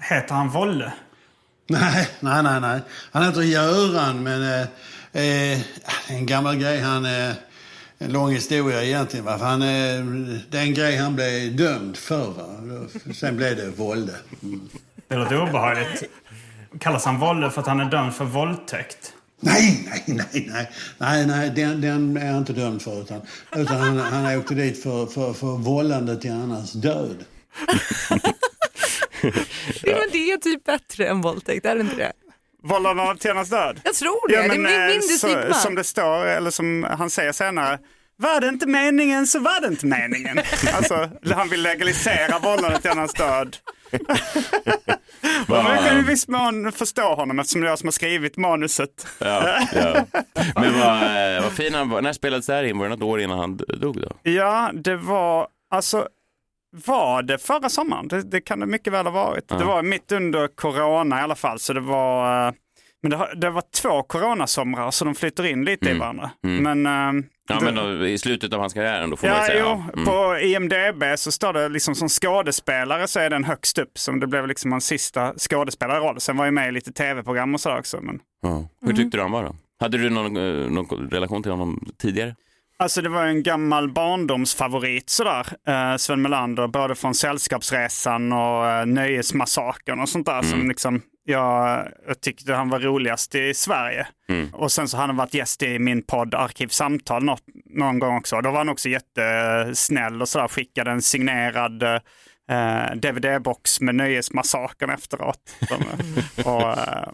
Heter 0.00 0.34
han 0.34 0.50
Volle? 0.50 0.92
Nej, 1.66 2.08
nej, 2.20 2.42
nej, 2.42 2.60
nej. 2.60 2.80
Han 3.12 3.22
heter 3.22 3.42
Göran, 3.42 4.22
men 4.22 4.42
eh, 4.42 4.66
eh, 5.22 5.60
en 6.08 6.26
gammal 6.26 6.56
grej. 6.56 6.80
Han 6.80 7.04
eh, 7.04 7.32
en 7.98 8.12
lång 8.12 8.32
historia 8.32 8.82
egentligen. 8.84 9.24
Va? 9.24 9.38
För 9.38 9.46
Han, 9.46 9.62
eh, 9.62 10.04
det 10.50 10.58
är 10.58 10.62
en 10.62 10.74
grej 10.74 10.96
han 10.96 11.14
blev 11.14 11.56
dömd 11.56 11.96
för. 11.96 12.30
Va? 12.30 12.44
Sen 13.14 13.36
blev 13.36 13.56
det 13.56 13.70
Volle. 13.70 14.12
Mm. 14.42 14.68
Det 15.08 15.16
låter 15.16 15.42
obehagligt. 15.42 16.02
Kallas 16.80 17.04
han 17.04 17.18
Volle 17.18 17.50
för 17.50 17.60
att 17.60 17.66
han 17.66 17.80
är 17.80 17.90
dömd 17.90 18.14
för 18.14 18.24
våldtäkt? 18.24 19.12
Nej, 19.40 19.88
nej, 19.88 20.04
nej, 20.06 20.48
nej. 20.52 20.70
Nej, 20.98 21.26
nej, 21.26 21.50
den, 21.50 21.80
den 21.80 22.16
är 22.16 22.26
jag 22.26 22.36
inte 22.36 22.52
dömd 22.52 22.82
för. 22.82 23.02
Utan, 23.02 23.20
utan 23.56 23.76
han, 23.76 23.98
han 23.98 24.38
åkte 24.38 24.54
dit 24.54 24.82
för, 24.82 25.06
för, 25.06 25.32
för 25.32 25.56
vållande 25.56 26.20
till 26.20 26.32
annans 26.32 26.72
död. 26.72 27.24
Ja, 29.82 29.96
men 29.98 30.08
det 30.12 30.32
är 30.32 30.36
typ 30.36 30.64
bättre 30.64 31.06
än 31.06 31.20
våldtäkt, 31.20 31.66
är 31.66 31.74
det 31.74 31.80
inte 31.80 31.96
det? 31.96 32.12
Vållande 32.62 33.16
till 33.16 33.30
annans 33.30 33.50
död? 33.50 33.80
Jag 33.84 33.94
tror 33.94 34.28
det. 34.28 34.36
det 34.36 34.44
är 34.44 34.48
min, 34.48 34.66
eh, 34.66 34.86
min 34.88 35.02
så, 35.02 35.26
stigma. 35.26 35.54
Som 35.54 35.74
det 35.74 35.84
står, 35.84 36.26
eller 36.26 36.50
som 36.50 36.86
han 36.90 37.10
säger 37.10 37.32
senare. 37.32 37.78
Var 38.16 38.40
det 38.40 38.48
inte 38.48 38.66
meningen 38.66 39.26
så 39.26 39.38
var 39.38 39.60
det 39.60 39.66
inte 39.66 39.86
meningen. 39.86 40.38
alltså, 40.74 41.10
han 41.34 41.48
vill 41.48 41.62
legalisera 41.62 42.38
vållande 42.38 42.80
till 42.80 42.90
annans 42.90 43.12
död. 43.12 43.56
Jag 45.48 45.84
kan 45.84 45.98
i 45.98 46.02
viss 46.02 46.28
mån 46.28 46.72
förstå 46.72 47.14
honom 47.14 47.38
eftersom 47.38 47.60
det 47.60 47.66
är 47.66 47.68
jag 47.68 47.78
som 47.78 47.86
har 47.86 47.92
skrivit 47.92 48.36
manuset. 48.36 49.06
Ja, 49.18 49.58
ja. 49.74 50.04
Men 50.54 50.78
vad, 50.80 51.02
eh, 51.36 51.42
vad 51.42 51.52
fin 51.52 51.74
han 51.74 51.88
var. 51.88 52.02
När 52.02 52.12
spelades 52.12 52.46
det 52.46 52.52
här 52.52 52.64
in? 52.64 52.78
Var 52.78 52.84
det 52.88 52.90
något 52.96 53.02
år 53.02 53.20
innan 53.20 53.38
han 53.38 53.56
dog 53.56 54.00
då? 54.00 54.30
Ja, 54.30 54.70
det 54.74 54.96
var 54.96 55.48
alltså 55.70 56.08
var 56.86 57.22
det 57.22 57.38
förra 57.38 57.68
sommaren? 57.68 58.08
Det, 58.08 58.22
det 58.22 58.40
kan 58.40 58.60
det 58.60 58.66
mycket 58.66 58.92
väl 58.92 59.06
ha 59.06 59.12
varit. 59.12 59.44
Ja. 59.48 59.56
Det 59.56 59.64
var 59.64 59.82
mitt 59.82 60.12
under 60.12 60.48
corona 60.48 61.20
i 61.20 61.22
alla 61.22 61.34
fall. 61.34 61.58
Så 61.58 61.72
det 61.72 61.80
var, 61.80 62.46
eh, 62.48 62.54
men 63.02 63.10
det, 63.10 63.28
det 63.36 63.50
var 63.50 63.62
två 63.82 64.02
coronasomrar 64.02 64.90
så 64.90 65.04
de 65.04 65.14
flyter 65.14 65.46
in 65.46 65.64
lite 65.64 65.90
i 65.90 65.98
varandra. 65.98 66.30
Mm. 66.44 66.82
Men, 66.82 66.86
eh, 66.86 67.24
Ja, 67.48 67.60
men 67.60 67.74
då, 67.74 68.06
i 68.06 68.18
slutet 68.18 68.52
av 68.52 68.60
hans 68.60 68.74
karriär 68.74 69.06
då 69.06 69.16
får 69.16 69.26
man 69.26 69.36
Ja, 69.36 69.42
ju 69.42 69.46
säga. 69.48 69.60
jo, 69.60 69.66
ja. 69.86 69.92
Mm. 69.92 70.04
på 70.04 70.38
IMDB 70.38 71.18
så 71.18 71.32
står 71.32 71.52
det 71.52 71.68
liksom 71.68 71.94
som 71.94 72.08
skådespelare 72.08 73.08
så 73.08 73.20
är 73.20 73.30
den 73.30 73.44
högst 73.44 73.78
upp. 73.78 73.98
Som 73.98 74.20
det 74.20 74.26
blev 74.26 74.46
liksom 74.48 74.72
hans 74.72 74.86
sista 74.86 75.32
skådespelarroll. 75.38 76.20
Sen 76.20 76.36
var 76.36 76.44
jag 76.44 76.54
med 76.54 76.68
i 76.68 76.72
lite 76.72 76.92
tv-program 76.92 77.54
och 77.54 77.60
sådär 77.60 77.78
också. 77.78 77.98
Men... 78.02 78.18
Ja. 78.42 78.68
Hur 78.86 78.92
tyckte 78.92 79.16
du 79.16 79.22
han 79.22 79.32
var 79.32 79.42
då? 79.42 79.56
Hade 79.80 79.98
du 79.98 80.10
någon, 80.10 80.36
eh, 80.36 80.70
någon 80.70 81.10
relation 81.10 81.42
till 81.42 81.52
honom 81.52 81.88
tidigare? 81.98 82.34
Alltså 82.76 83.02
det 83.02 83.08
var 83.08 83.24
en 83.24 83.42
gammal 83.42 83.90
barndomsfavorit 83.92 85.10
sådär. 85.10 85.46
Eh, 85.68 85.96
Sven 85.96 86.22
Melander, 86.22 86.66
både 86.66 86.94
från 86.94 87.14
Sällskapsresan 87.14 88.32
och 88.32 88.66
eh, 88.66 88.86
Nöjesmassakern 88.86 90.00
och 90.00 90.08
sånt 90.08 90.26
där. 90.26 90.42
Som 90.42 90.68
liksom 90.68 91.02
jag, 91.24 91.88
jag 92.06 92.20
tyckte 92.20 92.54
han 92.54 92.68
var 92.68 92.78
roligast 92.78 93.34
i 93.34 93.54
Sverige. 93.54 94.06
Och 94.52 94.72
sen 94.72 94.88
så 94.88 94.96
har 94.96 95.06
han 95.06 95.16
varit 95.16 95.34
gäst 95.34 95.62
i 95.62 95.78
min 95.78 96.02
podd 96.02 96.34
Arkivsamtal 96.34 97.24
något, 97.24 97.42
någon 97.64 97.98
gång 97.98 98.16
också. 98.16 98.40
Då 98.40 98.50
var 98.50 98.58
han 98.58 98.68
också 98.68 98.88
jättesnäll 98.88 100.22
och 100.22 100.28
sådär. 100.28 100.48
Skickade 100.48 100.90
en 100.90 101.02
signerad 101.02 101.82
eh, 101.82 102.94
DVD-box 102.94 103.80
med 103.80 103.94
Nöjesmassakern 103.94 104.90
efteråt. 104.90 105.56
Och, 106.44 106.62
eh, 106.62 107.08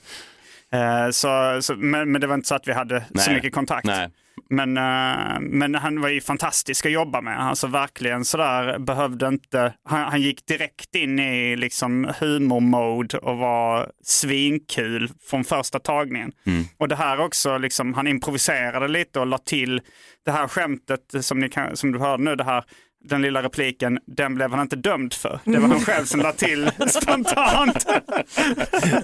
så, 1.12 1.62
så, 1.62 1.76
men, 1.76 2.12
men 2.12 2.20
det 2.20 2.26
var 2.26 2.34
inte 2.34 2.48
så 2.48 2.54
att 2.54 2.68
vi 2.68 2.72
hade 2.72 3.00
så 3.00 3.06
Nej. 3.30 3.34
mycket 3.34 3.54
kontakt. 3.54 3.86
Nej. 3.86 4.08
Men, 4.50 4.76
eh, 4.76 5.40
men 5.40 5.74
han 5.74 6.00
var 6.00 6.08
ju 6.08 6.20
fantastisk 6.20 6.86
att 6.86 6.92
jobba 6.92 7.20
med. 7.20 7.40
Alltså 7.40 7.66
verkligen 7.66 8.24
sådär 8.24 8.78
behövde 8.78 9.28
inte, 9.28 9.74
han, 9.84 10.00
han 10.00 10.20
gick 10.20 10.46
direkt 10.46 10.94
in 10.94 11.18
i 11.18 11.56
liksom 11.56 12.12
humormode 12.20 13.18
och 13.18 13.38
var 13.38 13.90
svinkul 14.04 15.10
från 15.22 15.44
första 15.44 15.78
tagningen. 15.78 16.32
Och 16.78 16.88
det 16.88 16.96
här 16.96 17.20
också, 17.20 17.58
liksom, 17.58 17.94
han 17.94 18.06
improviserade 18.06 18.88
lite 18.88 19.20
och 19.20 19.26
la 19.26 19.38
till 19.38 19.80
det 20.24 20.30
här 20.30 20.48
skämtet 20.48 21.00
som, 21.20 21.38
ni 21.38 21.48
kan, 21.48 21.76
som 21.76 21.92
du 21.92 21.98
hörde 21.98 22.22
nu, 22.22 22.36
det 22.36 22.44
här 22.44 22.64
den 23.04 23.22
lilla 23.22 23.42
repliken, 23.42 23.98
den 24.06 24.34
blev 24.34 24.50
han 24.50 24.60
inte 24.60 24.76
dömd 24.76 25.14
för. 25.14 25.40
Det 25.44 25.58
var 25.58 25.68
han 25.68 25.80
själv 25.80 26.04
som 26.04 26.20
la 26.20 26.32
till 26.32 26.70
spontant. 26.88 27.86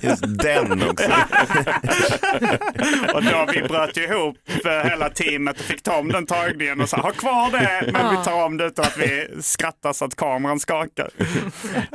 Just 0.02 0.24
den 0.42 0.82
också. 0.82 1.10
och 3.14 3.22
då 3.22 3.46
vi 3.52 3.62
bröt 3.68 3.96
ihop 3.96 4.36
för 4.62 4.90
hela 4.90 5.10
teamet 5.10 5.58
och 5.60 5.64
fick 5.64 5.82
ta 5.82 5.96
om 5.98 6.08
den 6.08 6.26
tagningen 6.26 6.80
och 6.80 6.88
sa 6.88 6.96
ha 6.96 7.10
kvar 7.10 7.50
det, 7.50 7.92
men 7.92 8.10
vi 8.18 8.24
tar 8.24 8.44
om 8.44 8.56
det 8.56 8.64
utan 8.66 8.84
att 8.84 8.98
vi 8.98 9.28
skrattar 9.42 9.92
så 9.92 10.04
att 10.04 10.16
kameran 10.16 10.60
skakar. 10.60 11.10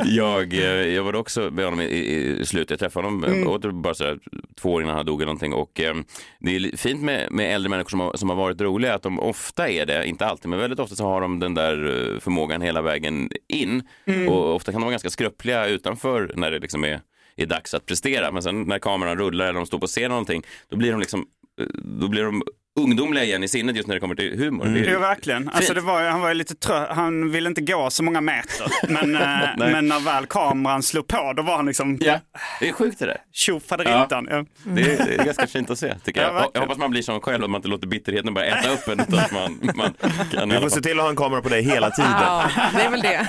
Jag, 0.05 0.53
eh, 0.53 0.63
jag 0.65 1.03
var 1.03 1.15
också 1.15 1.49
med 1.51 1.65
honom 1.65 1.81
i, 1.81 1.85
i, 1.85 2.39
i 2.39 2.45
slutet. 2.45 2.69
Jag 2.69 2.79
träffade 2.79 3.07
honom 3.07 3.23
Mm. 3.23 3.37
mm. 3.37 3.47
åter 3.47 3.71
bara 3.71 3.93
så 3.93 4.03
här, 4.03 4.17
två 4.61 4.73
år 4.73 4.81
innan 4.83 4.95
han 4.95 5.05
dog 5.05 5.21
eller 5.21 5.25
någonting. 5.25 5.53
Och, 5.53 5.79
eh, 5.79 5.95
det 6.39 6.55
är 6.55 6.77
fint 6.77 7.01
med, 7.01 7.31
med 7.31 7.55
äldre 7.55 7.69
människor 7.69 7.89
som 7.89 7.99
har, 7.99 8.17
som 8.17 8.29
har 8.29 8.35
varit 8.35 8.61
roliga 8.61 8.93
att 8.93 9.03
de 9.03 9.19
ofta 9.19 9.69
är 9.69 9.85
det, 9.85 10.05
inte 10.05 10.25
alltid, 10.25 10.49
men 10.49 10.59
väldigt 10.59 10.79
ofta 10.79 10.95
så 10.95 11.03
har 11.03 11.21
de 11.21 11.39
den 11.39 11.53
där 11.53 11.87
eh, 11.87 11.90
förmågan 12.19 12.61
hela 12.61 12.81
vägen 12.81 13.29
in. 13.47 13.83
Mm. 14.05 14.29
Och 14.29 14.55
ofta 14.55 14.71
kan 14.71 14.81
de 14.81 14.85
vara 14.85 14.91
ganska 14.91 15.09
skröpliga 15.09 15.67
utanför 15.67 16.33
när 16.35 16.51
det 16.51 16.59
liksom 16.59 16.83
är, 16.83 17.01
är 17.35 17.45
dags 17.45 17.73
att 17.73 17.85
prestera. 17.85 18.31
Men 18.31 18.43
sen 18.43 18.63
när 18.63 18.79
kameran 18.79 19.17
rullar 19.17 19.45
eller 19.45 19.59
de 19.59 19.65
står 19.65 19.79
på 19.79 19.87
scen 19.87 20.03
eller 20.03 20.09
någonting, 20.09 20.43
då 20.69 20.77
blir 20.77 20.91
de 20.91 20.99
liksom 20.99 21.25
eh, 21.61 21.67
då 21.99 22.07
blir 22.07 22.23
de 22.23 22.43
ungdomliga 22.79 23.23
igen 23.23 23.43
i 23.43 23.47
sinnet 23.47 23.75
just 23.75 23.87
när 23.87 23.95
det 23.95 23.99
kommer 24.01 24.15
till 24.15 24.37
humor. 24.39 24.65
Det 24.65 24.79
är 24.79 24.93
Jo, 24.93 24.99
verkligen. 24.99 25.49
Alltså, 25.49 25.73
det 25.73 25.81
var, 25.81 26.03
han 26.03 26.21
var 26.21 26.27
ju 26.27 26.33
lite 26.33 26.55
trött. 26.55 26.89
Han 26.91 27.31
ville 27.31 27.49
inte 27.49 27.61
gå 27.61 27.89
så 27.89 28.03
många 28.03 28.21
meter. 28.21 28.67
Men, 28.89 29.15
eh, 29.21 29.71
men 29.71 29.87
när 29.87 29.99
väl 29.99 30.25
kameran 30.25 30.83
slog 30.83 31.07
på, 31.07 31.33
då 31.33 31.43
var 31.43 31.55
han 31.55 31.65
liksom 31.65 31.97
Ja, 32.01 32.19
det 32.59 32.69
är 32.69 32.73
sjukt 32.73 32.99
det 32.99 33.05
där. 33.05 33.17
tjofaderittan. 33.33 34.27
Ja. 34.31 34.45
Det 34.63 34.81
är, 34.81 35.05
det 35.05 35.15
är 35.15 35.25
ganska 35.25 35.47
fint 35.47 35.69
att 35.69 35.79
se 35.79 35.95
tycker 36.05 36.21
Ja, 36.21 36.27
jag. 36.27 36.33
verkligen. 36.33 36.51
jag 36.53 36.61
hoppas 36.61 36.77
man 36.77 36.91
blir 36.91 37.01
som 37.01 37.21
själv 37.21 37.43
och 37.43 37.49
man 37.49 37.59
inte 37.59 37.67
låter 37.67 37.87
bitterheten 37.87 38.33
bara 38.33 38.45
äta 38.45 38.69
upp 38.73 38.87
en 38.87 38.99
utan 38.99 39.19
att 39.19 39.31
man, 39.31 39.71
man 39.75 39.93
kan 40.31 40.49
Du 40.49 40.59
får 40.59 40.69
se 40.69 40.81
till 40.81 40.97
att 40.99 41.03
ha 41.03 41.09
en 41.09 41.15
kamera 41.15 41.41
på 41.41 41.49
dig 41.49 41.61
hela 41.63 41.89
tiden. 41.91 42.11
Ja, 42.11 42.49
det 42.75 42.81
är 42.81 42.89
väl 42.89 43.01
det. 43.01 43.27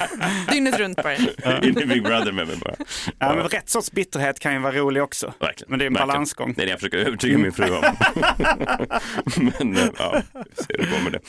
Dygnet 0.53 0.79
runt 0.79 1.03
bara. 1.03 1.17
in 1.63 1.79
i 1.83 1.87
Big 1.87 2.03
Brother 2.03 2.33
med 2.33 2.47
mig 2.47 2.57
bara. 2.57 2.75
Ja, 3.19 3.35
men 3.35 3.49
rätt 3.49 3.71
sorts 3.71 3.93
bitterhet 3.93 4.41
kan 4.41 4.53
ju 4.53 4.59
vara 4.59 4.73
rolig 4.73 5.03
också. 5.03 5.33
Verkligen. 5.41 5.71
Men 5.71 5.79
det 5.79 5.85
är 5.85 5.87
en 5.87 5.93
Verkligen. 5.93 6.09
balansgång. 6.09 6.53
Det 6.57 6.63
är 6.63 6.67
det 6.67 6.71
jag 6.71 6.81
försöker 6.81 6.99
övertyga 6.99 7.39
min 7.39 7.53
fru 7.53 7.71
om. 7.77 7.83
men 9.59 9.79
ja, 9.99 10.23
vi 10.35 10.65
ser 10.65 10.79
hur 10.79 10.85
det 10.85 10.91
går 10.91 11.11
med 11.11 11.13
det. 11.13 11.21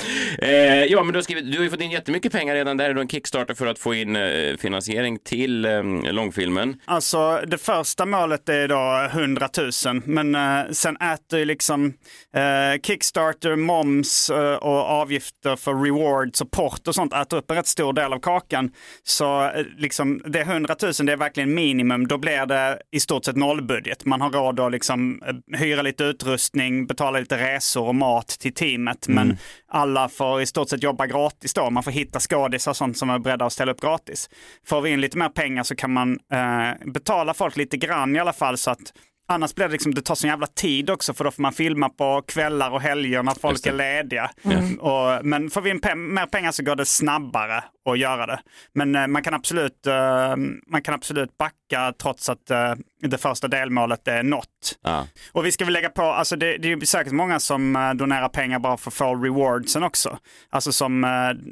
Eh, 0.47 0.85
ja, 0.85 1.03
men 1.03 1.13
du 1.13 1.17
har, 1.17 1.23
skrivit, 1.23 1.51
du 1.51 1.57
har 1.57 1.63
ju 1.63 1.69
fått 1.69 1.81
in 1.81 1.91
jättemycket 1.91 2.31
pengar 2.31 2.55
redan. 2.55 2.77
Det 2.77 2.83
här 2.83 2.89
är 2.89 2.93
då 2.93 3.01
en 3.01 3.07
Kickstarter 3.07 3.53
för 3.53 3.67
att 3.67 3.79
få 3.79 3.93
in 3.93 4.15
eh, 4.15 4.57
finansiering 4.57 5.19
till 5.19 5.65
eh, 5.65 5.83
långfilmen. 6.11 6.75
Alltså 6.85 7.41
det 7.47 7.57
första 7.57 8.05
målet 8.05 8.49
är 8.49 8.67
då 8.67 9.09
100 9.19 9.49
000 9.85 10.01
men 10.05 10.35
eh, 10.35 10.71
sen 10.71 10.97
äter 10.97 11.39
ju 11.39 11.45
liksom 11.45 11.93
eh, 12.35 12.81
Kickstarter, 12.83 13.55
moms 13.55 14.29
eh, 14.29 14.55
och 14.55 14.79
avgifter 14.79 15.55
för 15.55 15.73
rewards 15.73 16.41
och 16.41 16.51
port 16.51 16.87
och 16.87 16.95
sånt 16.95 17.13
äter 17.13 17.37
upp 17.37 17.51
en 17.51 17.57
rätt 17.57 17.67
stor 17.67 17.93
del 17.93 18.13
av 18.13 18.19
kakan. 18.19 18.71
Så 19.03 19.43
eh, 19.43 19.65
liksom 19.77 20.21
det 20.25 20.41
100 20.41 20.75
000 20.81 20.93
det 21.03 21.11
är 21.11 21.17
verkligen 21.17 21.53
minimum. 21.53 22.07
Då 22.07 22.17
blir 22.17 22.45
det 22.45 22.81
i 22.91 22.99
stort 22.99 23.25
sett 23.25 23.35
nollbudget. 23.35 24.05
Man 24.05 24.21
har 24.21 24.29
råd 24.29 24.59
att 24.59 24.71
liksom 24.71 25.21
eh, 25.27 25.59
hyra 25.59 25.81
lite 25.81 26.03
utrustning, 26.03 26.87
betala 26.87 27.19
lite 27.19 27.37
resor 27.37 27.92
och 27.93 27.97
mat 27.99 28.27
till 28.27 28.53
teamet. 28.53 29.07
Men 29.07 29.37
alla 29.67 30.09
får 30.09 30.41
i 30.41 30.45
stort 30.45 30.69
sett 30.69 30.83
jobba 30.83 31.05
gratis 31.07 31.53
då. 31.53 31.69
Man 31.69 31.83
får 31.83 31.91
hitta 31.91 32.19
skådisar 32.19 32.71
och 32.71 32.77
sånt 32.77 32.97
som 32.97 33.09
är 33.09 33.19
beredda 33.19 33.45
att 33.45 33.53
ställa 33.53 33.71
upp 33.71 33.81
gratis. 33.81 34.29
Får 34.67 34.81
vi 34.81 34.89
in 34.89 35.01
lite 35.01 35.17
mer 35.17 35.29
pengar 35.29 35.63
så 35.63 35.75
kan 35.75 35.93
man 35.93 36.19
eh, 36.33 36.91
betala 36.93 37.33
folk 37.33 37.57
lite 37.57 37.77
grann 37.77 38.15
i 38.15 38.19
alla 38.19 38.33
fall 38.33 38.57
så 38.57 38.71
att 38.71 38.93
Annars 39.27 39.55
blir 39.55 39.65
det 39.65 39.71
liksom, 39.71 39.93
det 39.93 40.01
tar 40.01 40.15
sån 40.15 40.29
jävla 40.29 40.47
tid 40.47 40.89
också 40.89 41.13
för 41.13 41.23
då 41.23 41.31
får 41.31 41.41
man 41.41 41.53
filma 41.53 41.89
på 41.89 42.21
kvällar 42.27 42.71
och 42.71 42.81
helger 42.81 43.23
när 43.23 43.33
folk 43.33 43.65
är 43.65 43.73
lediga. 43.73 44.31
Mm. 44.43 44.79
Och, 44.79 45.25
men 45.25 45.49
får 45.49 45.61
vi 45.61 45.69
in 45.69 45.79
pe- 45.79 45.95
mer 45.95 46.25
pengar 46.25 46.51
så 46.51 46.63
går 46.63 46.75
det 46.75 46.85
snabbare 46.85 47.63
att 47.89 47.99
göra 47.99 48.25
det. 48.25 48.39
Men 48.73 48.95
eh, 48.95 49.07
man 49.07 49.23
kan 49.23 49.33
absolut, 49.33 49.87
eh, 49.87 50.35
man 50.67 50.81
kan 50.83 50.93
absolut 50.93 51.37
backa 51.37 51.93
trots 52.01 52.29
att 52.29 52.51
eh, 52.51 52.73
det 53.01 53.17
första 53.17 53.47
delmålet 53.47 54.07
är 54.07 54.23
nått. 54.23 54.47
Ja. 54.83 55.07
Och 55.31 55.45
vi 55.45 55.51
ska 55.51 55.65
väl 55.65 55.73
lägga 55.73 55.89
på, 55.89 56.01
alltså 56.01 56.35
det, 56.35 56.57
det 56.57 56.71
är 56.71 56.85
säkert 56.85 57.13
många 57.13 57.39
som 57.39 57.93
donerar 57.95 58.29
pengar 58.29 58.59
bara 58.59 58.77
för 58.77 58.89
att 58.89 58.93
få 58.93 59.15
rewardsen 59.15 59.83
också. 59.83 60.17
Alltså 60.49 60.71
som 60.71 61.03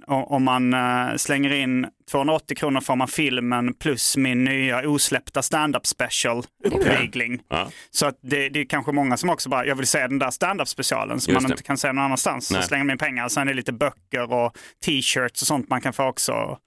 om 0.08 0.44
man 0.44 0.76
slänger 1.20 1.54
in 1.54 1.88
280 2.12 2.58
kronor 2.58 2.82
får 2.82 2.96
man 2.96 3.08
filmen 3.08 3.74
plus 3.74 4.18
min 4.18 4.44
nya 4.44 4.90
osläppta 4.90 5.42
stand-up 5.42 5.88
special 5.88 6.44
uppvigling. 6.64 7.42
Ja. 7.50 7.68
Så 7.92 8.06
att 8.06 8.20
det, 8.22 8.50
det 8.50 8.60
är 8.60 8.66
kanske 8.66 8.92
många 8.92 9.18
som 9.18 9.30
också 9.30 9.50
bara, 9.50 9.66
jag 9.66 9.76
vill 9.76 9.88
se 9.88 10.08
den 10.08 10.20
där 10.20 10.32
stand-up 10.32 10.68
specialen 10.68 11.20
som 11.20 11.34
Just 11.34 11.44
man 11.44 11.50
det. 11.50 11.54
inte 11.54 11.64
kan 11.64 11.78
se 11.78 11.88
någon 11.92 12.06
annanstans. 12.06 12.48
Så 12.48 12.54
Nej. 12.54 12.64
slänger 12.64 12.84
man 12.84 12.92
in 12.92 12.98
pengar. 12.98 13.30
Sen 13.30 13.42
är 13.42 13.46
det 13.52 13.54
lite 13.54 13.74
böcker 13.74 14.34
och 14.34 14.58
t-shirts 14.86 15.42
och 15.42 15.48
sånt 15.48 15.70
man 15.70 15.82
kan 15.82 15.94
få 15.94 16.04
också. 16.04 16.21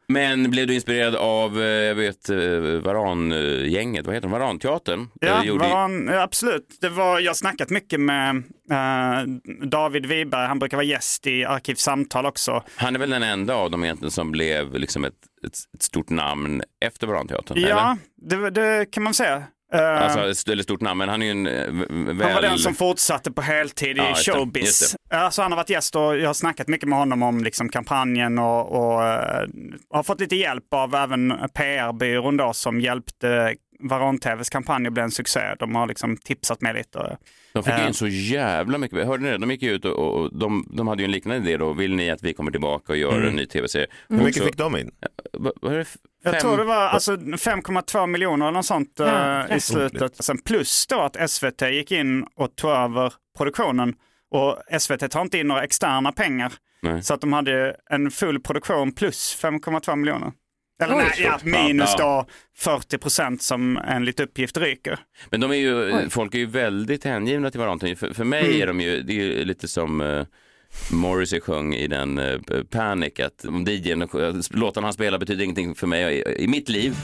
Men 0.09 0.51
blev 0.51 0.67
du 0.67 0.75
inspirerad 0.75 1.15
av, 1.15 1.61
eh, 1.63 1.67
jag 1.67 1.95
vet, 1.95 2.29
eh, 2.31 2.37
Varan-gänget, 2.83 4.07
vad 4.07 4.15
heter 4.15 4.29
de, 4.29 4.33
Varanteatern? 4.33 5.09
Ja, 5.21 5.41
Eh, 5.41 5.45
gjorde 5.45 5.69
varan, 5.69 6.09
absolut. 6.09 6.79
Det 6.81 6.89
var, 6.89 7.21
jag 7.21 7.31
har 7.31 7.35
snackat 7.35 7.71
mycket 7.71 8.01
med 8.01 8.37
eh, 8.71 9.23
David 9.67 10.07
Wiberg, 10.07 10.47
han 10.47 10.59
brukar 10.59 10.77
vara 10.77 10.87
gäst 10.87 11.27
i 11.27 11.45
Arkivsamtal 11.45 12.27
också. 12.27 12.63
Han 12.77 12.95
är 12.95 12.99
väl 12.99 13.11
den 13.11 13.23
enda 13.23 13.55
av 13.55 13.71
dem 13.71 13.85
egentligen 13.85 14.11
som 14.11 14.33
blev 14.33 14.75
liksom 14.75 15.05
ett, 15.05 15.15
ett, 15.47 15.57
ett 15.75 15.83
stort 15.83 16.11
namn 16.11 16.63
efter 16.85 17.07
Varanteatern? 17.07 17.59
Ja, 17.61 17.97
det, 18.17 18.51
det 18.51 18.87
kan 18.91 19.03
man 19.03 19.15
säga. 19.15 19.43
Eh, 19.75 20.03
Alltså, 20.03 20.21
ett- 20.31 20.49
eller 20.53 20.63
stort 20.63 20.81
namn, 20.81 20.99
men 20.99 21.09
han 21.09 21.23
är 21.23 21.27
ju 21.27 21.31
en 21.33 21.47
eh, 21.47 21.53
väl... 22.15 22.23
Han 22.23 22.35
var 22.35 22.43
den 22.43 22.59
som 22.59 22.75
fortsatte 22.75 23.33
på 23.33 23.43
heltid 23.43 23.97
i 23.97 24.01
Ja, 24.01 24.09
just 24.09 24.27
det, 24.27 24.33
showbiz. 24.33 24.65
just 24.65 24.97
Alltså, 25.11 25.43
han 25.43 25.53
har 25.53 25.57
varit 25.57 25.71
gäst 25.71 25.97
och 25.97 26.17
jag 26.19 26.27
har 26.27 26.35
snackat 26.35 26.69
mycket 26.69 26.89
med 26.89 26.99
honom 26.99 27.23
om 27.23 27.45
liksom, 27.45 27.69
kampanjen 27.69 28.39
och, 28.39 28.73
och 28.95 29.05
eh, 29.05 29.47
har 29.91 30.03
fått 30.03 30.21
lite 30.21 30.37
hjälp 30.37 30.75
av 30.75 30.95
även 30.95 31.35
PR-byrån 31.55 32.37
då 32.37 32.53
som 32.53 32.81
hjälpte 32.81 33.55
Varan-TVs 33.81 34.51
kampanj 34.51 34.87
att 34.87 34.93
bli 34.93 35.03
en 35.03 35.11
succé. 35.11 35.41
De 35.59 35.75
har 35.75 35.87
liksom 35.87 36.17
tipsat 36.17 36.61
mig 36.61 36.75
lite. 36.75 37.17
De 37.53 37.63
fick 37.65 37.79
ju 37.79 37.87
in 37.87 37.95
så 37.95 38.07
jävla 38.07 38.79
mycket. 38.79 39.07
Hörde 39.07 39.23
ni 39.23 39.31
det? 39.31 39.39
De 39.39 39.51
gick 39.51 39.63
ut 39.63 39.85
och, 39.85 39.99
och 40.23 40.39
de, 40.39 40.69
de 40.77 40.89
hade 40.89 41.03
ju 41.03 41.05
en 41.05 41.11
liknande 41.13 41.49
idé 41.49 41.57
då. 41.57 41.73
Vill 41.73 41.95
ni 41.95 42.11
att 42.11 42.23
vi 42.23 42.33
kommer 42.35 42.51
tillbaka 42.51 42.93
och 42.93 42.99
gör 42.99 43.13
Mm. 43.13 43.29
en 43.29 43.37
ny 43.37 43.47
tv-serie? 43.47 43.87
Hur 44.09 44.17
mycket 44.25 44.45
fick 44.45 44.57
de 44.57 44.77
in? 44.77 44.91
Vad 45.33 45.53
vad 45.63 45.73
är 45.73 45.79
det? 45.79 45.87
Jag 46.25 46.41
tror 46.41 46.57
det 46.57 46.65
var 46.65 46.75
alltså, 46.89 47.17
5,2 47.17 48.07
miljoner 48.07 48.47
eller 48.47 48.57
något 48.59 48.67
sånt 48.67 49.01
eh, 49.01 49.07
Ja, 49.07 49.49
i 49.57 49.61
slutet. 49.61 50.25
Sen 50.25 50.39
plus 50.39 50.87
då 50.87 51.01
att 51.01 51.31
SVT 51.31 51.63
gick 51.63 51.93
in 51.93 52.27
och 52.37 52.57
tog 52.57 52.71
över 52.71 53.13
produktionen. 53.37 53.95
Och 54.31 54.81
SVT 54.81 55.11
tar 55.11 55.23
inte 55.23 55.39
in 55.39 55.49
några 55.49 55.65
externa 55.65 56.13
pengar. 56.13 56.53
Nej. 56.83 57.03
Så 57.03 57.15
att 57.15 57.21
de 57.21 57.33
hade 57.33 57.77
en 57.91 58.11
full 58.11 58.41
produktion 58.41 58.93
plus 58.93 59.39
5,2 59.43 59.97
miljoner. 59.97 60.33
Eller 60.83 60.97
nej, 60.97 61.13
ja, 61.19 61.39
minus 61.43 61.97
då 61.99 62.27
40 62.57 62.99
procent 62.99 63.43
som 63.43 63.77
enligt 63.89 64.21
uppgift 64.21 64.57
ryker. 64.57 64.99
Men 65.31 65.41
de 65.41 65.51
är 65.51 65.55
ju, 65.55 65.93
Oj. 65.95 66.11
folk 66.11 66.35
är 66.35 66.39
ju 66.39 66.47
väldigt 66.47 67.05
hängivna 67.05 67.51
till 67.51 67.61
Varanteatern. 67.61 67.97
För, 67.97 68.15
för 68.15 68.25
mig 68.25 68.45
Mm. 68.47 68.63
är 68.63 68.67
de 68.67 68.81
ju, 68.81 69.03
det 69.03 69.13
är 69.13 69.17
ju 69.25 69.45
lite 69.45 69.69
som, 69.69 70.01
eh, 70.01 70.27
Morrissey 70.91 71.41
sjöng 71.41 71.75
i 71.75 71.87
den 71.87 72.19
eh, 72.19 72.39
Panic 72.71 73.21
att 73.21 73.45
om 73.45 73.65
DJn, 73.65 74.09
låtarna 74.51 74.87
han 74.87 74.95
spelar 74.95 75.19
betyder 75.19 75.45
ingenting 75.45 75.75
för 75.75 75.87
mig 75.87 76.19
i, 76.19 76.43
i 76.45 76.47
mitt 76.47 76.69
liv. 76.69 76.95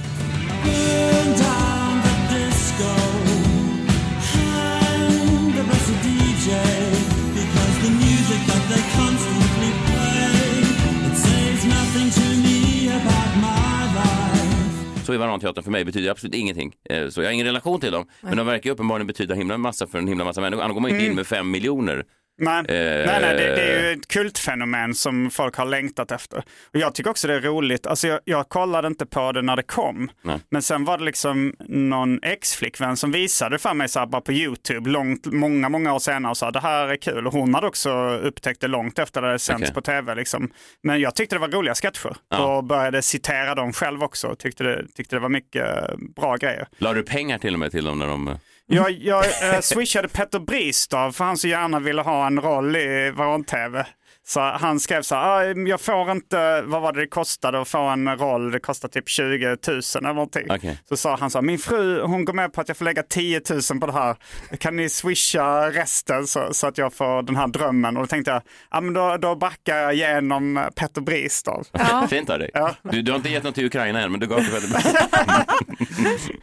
Så 15.05 15.13
är 15.13 15.19
Varanteatern 15.19 15.65
för 15.65 15.71
mig 15.71 15.85
betyder 15.85 16.11
absolut 16.11 16.35
ingenting. 16.35 16.73
Eh, 16.91 17.09
Så 17.09 17.21
jag 17.21 17.27
har 17.29 17.33
ingen 17.33 17.47
relation 17.47 17.81
till 17.81 17.93
dem. 17.93 18.07
Men 18.21 18.37
de 18.37 18.47
verkar 18.47 18.71
ju 18.71 18.75
uppenbarligen 18.75 19.07
betyda 19.07 19.35
himla 19.35 19.59
massa 19.59 19.87
för 19.87 19.99
en 19.99 20.09
himla 20.09 20.25
massa 20.25 20.41
människor. 20.41 20.63
Annars 20.63 20.75
går 20.75 20.81
man 20.81 20.91
ju 20.91 20.97
inte 20.97 21.11
in 21.11 21.17
med 21.17 21.27
fem 21.27 21.51
miljoner. 21.51 22.05
Nej, 22.41 22.59
Eh, 22.69 23.07
nej, 23.07 23.19
nej 23.21 23.37
det, 23.37 23.55
det 23.55 23.63
är 23.63 23.83
ju 23.83 23.93
ett 23.93 24.09
kultfenomen 24.09 24.95
som 24.95 25.31
folk 25.31 25.57
har 25.57 25.65
längtat 25.65 26.11
efter. 26.13 26.39
Och 26.39 26.77
jag 26.81 26.95
tycker 26.95 27.11
också 27.11 27.29
det 27.29 27.35
är 27.35 27.41
roligt. 27.41 27.87
Alltså 27.87 28.09
jag, 28.09 28.21
jag 28.25 28.49
kollade 28.49 28.87
inte 28.89 29.07
på 29.07 29.33
det 29.33 29.43
när 29.43 29.57
det 29.57 29.63
kom. 29.63 30.11
Nej. 30.23 30.39
Men 30.51 30.63
sen 30.63 30.85
var 30.85 30.99
det 30.99 31.05
liksom 31.05 31.55
någon 31.69 32.19
ex-flickvän 32.23 32.97
som 32.97 33.13
visade 33.13 33.59
för 33.59 33.75
mig 33.75 33.89
så 33.89 33.99
här 33.99 34.07
bara 34.07 34.21
på 34.21 34.33
YouTube 34.33 34.91
långt, 34.91 35.27
många, 35.27 35.69
många 35.69 35.95
år 35.95 35.99
senare 35.99 36.31
och 36.31 36.37
sa 36.37 36.51
det 36.51 36.61
här 36.61 36.89
är 36.89 36.97
kul. 36.97 37.27
Och 37.27 37.33
hon 37.33 37.55
hade 37.55 37.67
också 37.67 37.91
upptäckt 38.11 38.61
det 38.61 38.69
långt 38.69 38.99
efter 38.99 39.23
det 39.23 39.39
sänds 39.39 39.63
Okej. 39.63 39.75
på 39.75 39.81
tv. 39.81 40.15
Liksom. 40.15 40.51
Men 40.83 41.01
jag 41.01 41.15
tyckte 41.15 41.35
det 41.35 41.41
var 41.41 41.49
roliga 41.49 41.75
sketcher 41.75 42.17
Ja. 42.31 42.57
och 42.57 42.65
började 42.65 43.03
citera 43.03 43.55
dem 43.55 43.73
själv 43.73 44.03
också. 44.03 44.35
Tyckte 44.39 44.65
det, 44.65 44.85
tyckte 44.95 45.17
det 45.17 45.21
var 45.21 45.29
mycket 45.29 45.67
eh, 45.67 45.97
bra 46.17 46.37
grejer. 46.37 46.67
La 46.79 46.93
du 46.93 47.03
pengar 47.03 47.39
till 47.39 47.55
och 47.55 47.61
med 47.61 47.71
till 47.71 47.85
dem 47.85 47.99
när 47.99 48.07
de... 48.07 48.39
Jag, 48.73 48.91
jag 48.91 49.25
eh, 49.25 49.61
swishade 49.61 50.09
Petter 50.09 50.39
Bristav 50.39 51.13
för 51.13 51.25
han 51.25 51.37
så 51.37 51.49
gärna 51.49 51.81
ville 51.81 52.03
ha 52.03 52.27
en 52.27 52.41
roll 52.41 52.77
i 52.77 53.11
Varan-TV. 53.11 53.87
Så 54.27 54.41
han 54.41 54.81
skrev 54.81 55.03
så 55.03 55.15
här, 55.15 55.23
"Ah, 55.23 55.45
jag 55.69 55.81
får 55.81 56.11
inte, 56.11 56.63
vad 56.63 56.83
var 56.83 56.93
det 56.93 57.01
det 57.01 57.07
kostade 57.07 57.61
att 57.61 57.69
få 57.69 57.79
en 57.79 58.17
roll? 58.19 58.51
Det 58.51 58.61
kostar 58.61 58.89
typ 58.89 59.09
20 59.09 59.47
000 59.49 59.57
eller 59.69 60.01
någonting. 60.01 60.47
Okej. 60.51 60.79
Så 60.89 60.97
sa 60.97 61.17
han 61.21 61.31
så 61.31 61.39
här, 61.39 61.43
min 61.43 61.59
fru 61.59 62.03
hon 62.03 62.25
går 62.25 62.33
med 62.33 62.53
på 62.53 62.61
att 62.61 62.69
jag 62.69 62.77
får 62.77 62.85
lägga 62.85 63.03
10 63.03 63.41
000 63.71 63.81
på 63.81 63.87
det 63.87 63.93
här. 63.93 64.17
Kan 64.59 64.77
ni 64.77 64.89
swisha 64.89 65.71
resten 65.71 66.27
så, 66.27 66.49
så 66.53 66.67
att 66.67 66.79
jag 66.79 66.95
får 66.95 67.23
den 67.23 67.37
här 67.37 67.47
drömmen? 67.47 67.97
Och 67.97 68.03
då 68.03 68.07
tänkte 68.07 68.31
jag, 68.31 68.43
ja 68.71 68.81
men 68.81 68.95
då, 68.95 69.17
då 69.17 69.35
backar 69.35 69.77
jag 69.77 69.95
genom 69.95 70.69
Petter 70.77 71.01
Bristav. 71.01 71.67
Fint 72.11 72.31
av 72.31 72.39
dig. 72.39 72.51
Ja. 72.55 72.75
Du, 72.83 73.03
du 73.03 73.13
har 73.13 73.17
inte 73.17 73.31
gett 73.31 73.45
något 73.45 73.55
till 73.55 73.67
Ukraina 73.67 74.01
än, 74.03 74.11
men 74.11 74.21
du 74.21 74.27
gav 74.27 74.39
till 74.41 74.51
Petter 74.51 74.83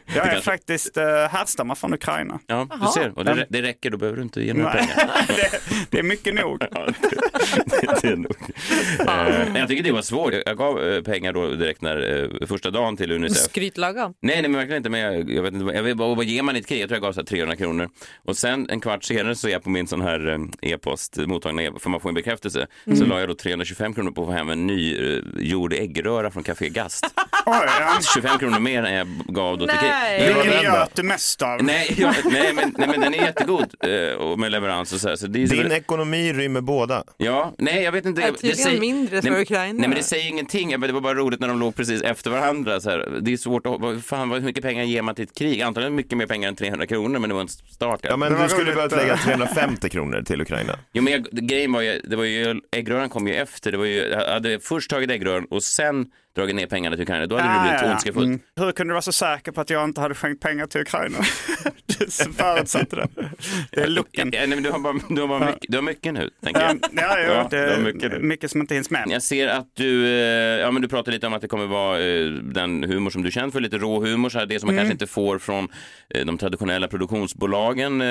Jag 0.15 0.27
är 0.27 0.41
faktiskt 0.41 0.97
eh, 0.97 1.03
härstammar 1.05 1.75
från 1.75 1.93
Ukraina. 1.93 2.39
Ja, 2.47 2.67
du 2.81 2.87
ser. 3.01 3.17
Och 3.17 3.25
det, 3.25 3.45
det 3.49 3.61
räcker, 3.61 3.89
då 3.89 3.97
behöver 3.97 4.17
du 4.17 4.23
inte 4.23 4.41
ge 4.41 4.53
några 4.53 4.71
pengar. 4.71 5.11
det, 5.27 5.61
det 5.89 5.99
är 5.99 6.03
mycket 6.03 6.33
nog. 6.35 6.63
det 8.01 8.07
är 8.07 8.15
nog. 8.15 8.35
Eh, 8.99 9.57
jag 9.59 9.67
tycker 9.67 9.83
det 9.83 9.91
var 9.91 10.01
svårt. 10.01 10.33
Jag- 10.45 10.57
gav 10.57 10.83
eh, 10.87 11.01
pengar 11.01 11.33
då 11.33 11.47
direkt 11.49 11.81
när, 11.81 12.23
eh, 12.41 12.47
första 12.47 12.71
dagen 12.71 12.97
till 12.97 13.11
Unicef. 13.11 13.37
Skrytlagom. 13.43 14.13
Nej, 14.21 14.35
nej, 14.41 14.49
men 14.49 14.53
verkligen 14.59 14.77
inte. 14.77 14.89
Men 14.89 14.99
jag, 14.99 15.31
jag 15.31 15.43
vet 15.43 15.53
inte, 15.53 15.65
vad- 15.65 15.75
jag 15.75 15.83
vet, 15.83 15.97
vad, 15.97 16.15
vad 16.17 16.25
ger 16.25 16.43
man 16.43 16.55
i 16.55 16.59
ett 16.59 16.67
krig? 16.67 16.81
Jag 16.81 16.89
tror 16.89 16.95
jag 16.95 17.01
gav 17.03 17.13
så 17.13 17.19
här 17.19 17.25
300 17.25 17.55
kronor. 17.55 17.89
Och 18.25 18.37
sen 18.37 18.69
en 18.69 18.79
kvart 18.79 19.03
senare 19.03 19.35
så 19.35 19.47
är 19.47 19.51
jag 19.51 19.63
på 19.63 19.69
min 19.69 19.87
sån 19.87 20.01
här 20.01 20.27
eh, 20.61 20.71
e-post, 20.71 21.17
mottagning, 21.17 21.65
e- 21.65 21.71
för 21.79 21.89
man 21.89 21.99
får 21.99 22.09
en 22.09 22.15
bekräftelse. 22.15 22.67
Så 22.85 22.91
Mm. 22.91 23.09
la 23.09 23.19
jag 23.19 23.29
då 23.29 23.35
325 23.35 23.93
kronor 23.93 24.11
på 24.11 24.21
att 24.21 24.27
få 24.27 24.33
hem 24.33 24.49
en 24.49 24.67
ny 24.67 25.13
eh, 25.15 25.19
gjord 25.39 25.73
äggröra 25.73 26.31
från 26.31 26.43
Café 26.43 26.69
Gast. 26.69 27.05
Oj, 27.45 27.55
ja. 27.79 27.99
25 28.15 28.39
kronor 28.39 28.59
mer 28.59 28.83
än 28.83 28.93
jag 28.93 29.07
gav 29.35 29.57
då 29.57 29.67
till 29.67 29.77
krig. 29.77 29.89
Nej. 29.89 30.19
Det 30.27 30.33
Vilken 30.43 30.61
njöt 30.71 30.95
du 30.95 31.03
mest 31.03 31.41
av? 31.41 31.63
Nej, 31.63 31.93
jag, 31.97 32.13
nej, 32.31 32.53
men, 32.53 32.75
nej, 32.77 32.87
men 32.87 32.99
den 33.01 33.13
är 33.13 33.17
jättegod 33.25 33.65
eh, 33.83 34.15
och 34.17 34.39
med 34.39 34.51
leverans 34.51 34.93
och 34.93 34.99
så 35.01 35.07
här. 35.09 35.15
Så 35.15 35.27
det 35.27 35.43
är 35.43 35.47
Din 35.47 35.71
ekonomi 35.71 36.33
rymmer 36.33 36.61
båda. 36.61 37.03
Ja, 37.17 37.53
nej 37.57 37.83
jag 37.83 37.91
vet 37.91 38.05
inte. 38.05 38.21
Ja, 38.21 38.27
Jag- 38.27 38.35
tydligen 38.37 38.57
säger- 38.63 38.79
mindre 38.79 39.21
för 39.21 39.29
nej, 39.29 39.41
Ukraina. 39.41 39.79
Nej 39.79 39.87
men 39.89 39.97
det 39.97 40.03
säger 40.03 40.29
ingenting. 40.29 40.79
Det 40.81 40.91
var 40.91 41.01
bara 41.01 41.13
roligt 41.13 41.39
när 41.39 41.47
de 41.47 41.59
låg 41.59 41.75
precis 41.75 42.01
efter 42.01 42.29
varandra. 42.31 42.79
Så 42.81 42.89
här. 42.89 43.09
Det 43.21 43.33
är 43.33 43.37
svårt 43.37 43.65
att, 43.65 43.81
vad 43.81 44.03
fan 44.05 44.31
hur 44.31 44.41
mycket 44.41 44.63
pengar 44.63 44.83
ger 44.83 45.01
man 45.01 45.15
till 45.15 45.23
ett 45.23 45.35
krig? 45.37 45.61
Antagligen 45.61 45.95
mycket 45.95 46.17
mer 46.17 46.25
pengar 46.27 46.49
än 46.49 46.55
300 46.55 46.87
kronor 46.87 47.19
men 47.19 47.29
det 47.29 47.33
var 47.33 47.41
en 47.41 47.47
start. 47.47 47.99
Ja, 48.03 48.17
men 48.17 48.33
Det 48.33 48.43
du 48.43 48.49
skulle 48.49 48.73
behövt 48.73 48.91
eh. 48.91 48.97
lägga 48.97 49.17
350 49.17 49.89
kronor 49.89 50.21
till 50.21 50.41
Ukraina. 50.41 50.79
Jo 50.93 51.03
men 51.03 51.13
jag, 51.13 51.23
grejen 51.31 51.71
var 51.71 51.81
ju, 51.81 52.01
det 52.03 52.15
var 52.15 52.23
ju, 52.23 52.61
äggröran 52.71 53.09
kom 53.09 53.27
ju 53.27 53.33
efter. 53.35 53.71
Det 53.71 53.77
var 53.77 53.85
ju, 53.85 53.95
jag 53.97 54.33
hade 54.33 54.59
först 54.59 54.89
tagit 54.89 55.11
äggröran 55.11 55.45
och 55.49 55.63
sen 55.63 56.05
dragit 56.37 56.55
ner 56.55 56.67
pengarna 56.67 56.95
till 56.95 57.03
Ukraina. 57.03 57.25
Då 57.27 57.37
hade 57.37 57.53
det 57.53 57.69
blivit 57.69 57.91
ondskefullt. 57.91 58.25
Mm. 58.27 58.39
Hur 58.55 58.71
kunde 58.71 58.91
du 58.91 58.93
vara 58.93 59.01
så 59.01 59.11
säker 59.11 59.51
på 59.51 59.61
att 59.61 59.69
jag 59.69 59.83
inte 59.83 60.01
hade 60.01 60.15
skänkt 60.15 60.41
pengar 60.41 60.67
till 60.67 60.81
Ukraina? 60.81 61.17
du 61.99 62.05
förutsatte 62.33 62.95
det. 62.95 63.07
Det 63.71 63.81
är 63.81 63.87
looken. 63.87 64.29
Ja, 64.33 64.45
nej, 64.47 64.61
du 64.61 64.71
har, 64.71 64.79
bara, 64.79 64.93
du, 65.09 65.21
har 65.21 65.27
bara 65.27 65.45
mycket, 65.45 65.65
du 65.71 65.77
har 65.77 65.81
mycket 65.81 66.13
nu, 66.13 66.29
tänker 66.43 66.61
Ja, 66.61 66.67
jag. 66.67 66.79
ja, 66.93 67.17
jo, 67.27 67.33
Ja, 67.33 67.47
det 67.51 67.57
du 67.65 67.71
är 67.71 67.93
mycket 67.93 68.21
mycket 68.21 68.51
som 68.51 68.61
inte 68.61 68.73
hinns 68.75 68.89
med. 68.89 69.03
Jag 69.09 69.23
ser 69.23 69.47
att 69.47 69.67
du, 69.73 70.05
eh, 70.07 70.59
ja 70.59 70.71
men 70.71 70.81
du 70.81 70.87
pratar 70.87 71.11
lite 71.11 71.27
om 71.27 71.33
att 71.33 71.41
det 71.41 71.47
kommer 71.47 71.65
vara 71.65 71.99
eh, 72.03 72.25
den 72.31 72.83
humor 72.83 73.09
som 73.09 73.21
du 73.23 73.31
känner 73.31 73.49
för, 73.51 73.59
lite 73.59 73.77
rå 73.77 73.99
humor, 74.01 74.29
så 74.29 74.39
här, 74.39 74.45
det 74.45 74.59
som 74.59 74.67
man 74.67 74.73
Mm. 74.77 74.81
kanske 74.83 74.93
inte 74.93 75.07
får 75.07 75.39
från 75.39 75.67
eh, 76.15 76.25
de 76.25 76.37
traditionella 76.37 76.87
produktionsbolagen 76.87 78.01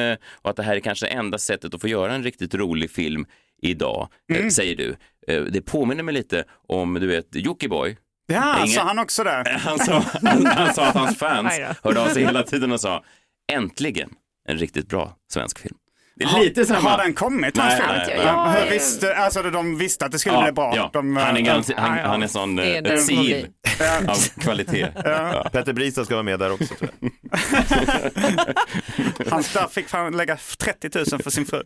och 0.43 0.51
att 0.51 0.57
det 0.57 0.63
här 0.63 0.77
är 0.77 0.81
kanske 0.81 1.07
enda 1.07 1.39
sättet 1.39 1.75
att 1.75 1.81
få 1.81 1.89
göra 1.89 2.15
en 2.15 2.23
riktigt 2.23 2.55
rolig 2.55 2.91
film 2.91 3.27
idag, 3.63 4.09
Mm. 4.33 4.51
säger 4.51 4.77
du. 4.77 4.97
Det 5.51 5.61
påminner 5.61 6.03
mig 6.03 6.15
lite 6.15 6.45
om, 6.69 6.95
du 6.95 7.07
vet, 7.07 7.27
Jockiboi. 7.33 7.97
Ja, 8.27 8.57
Ingen- 8.59 8.69
sa 8.69 8.83
han 8.83 8.99
också 8.99 9.25
det? 9.25 9.59
Han 9.65 9.79
sa, 9.79 10.05
han, 10.23 10.47
han 10.47 10.75
sa 10.75 10.87
att 10.87 10.95
hans 10.95 11.19
fans 11.19 11.53
hörde 11.83 12.01
av 12.01 12.09
sig 12.09 12.25
hela 12.25 12.43
tiden 12.43 12.73
och 12.73 12.81
sa 12.81 13.05
äntligen 13.53 14.11
en 14.49 14.59
riktigt 14.59 14.89
bra 14.89 15.17
svensk 15.33 15.59
film. 15.59 15.77
Det 16.19 16.25
är 16.25 16.41
lite 16.41 16.67
samma. 16.67 16.91
Har 16.91 16.99
den 16.99 17.15
kommit? 17.15 17.57
Nej, 17.57 17.77
film? 17.77 17.89
nej, 17.89 18.21
Ja, 18.25 18.45
nej. 18.53 18.63
hur 18.65 18.71
visste, 18.71 19.17
alltså 19.17 19.43
de 19.43 19.79
visste 19.79 20.05
att 20.05 20.13
det 20.13 20.19
skulle 20.19 20.35
Ja, 20.37 20.43
bli 20.43 20.53
bra. 20.53 20.73
ja. 20.77 20.91
De, 20.93 21.17
han, 21.17 21.37
är 21.37 21.41
eh, 21.41 21.45
ganska, 21.47 21.81
han, 21.81 21.97
ja, 21.97 22.03
ja. 22.03 22.09
han 22.09 22.23
är 22.23 22.27
sån 22.27 22.59
eh, 22.59 22.83
bli. 23.07 23.47
av 24.09 24.41
kvalitet. 24.41 24.87
Ja. 25.05 25.49
Petter 25.53 25.73
Bristad 25.73 26.05
ska 26.05 26.15
vara 26.15 26.23
med 26.23 26.39
där 26.39 26.53
också 26.53 26.75
tror 26.75 26.91
jag. 27.01 27.11
Hans 29.31 29.53
där 29.53 29.67
fick 29.69 29.89
fan 29.89 30.17
lägga 30.17 30.37
30 30.59 30.91
000 31.13 31.23
för 31.23 31.31
sin 31.31 31.47
fru. 31.47 31.63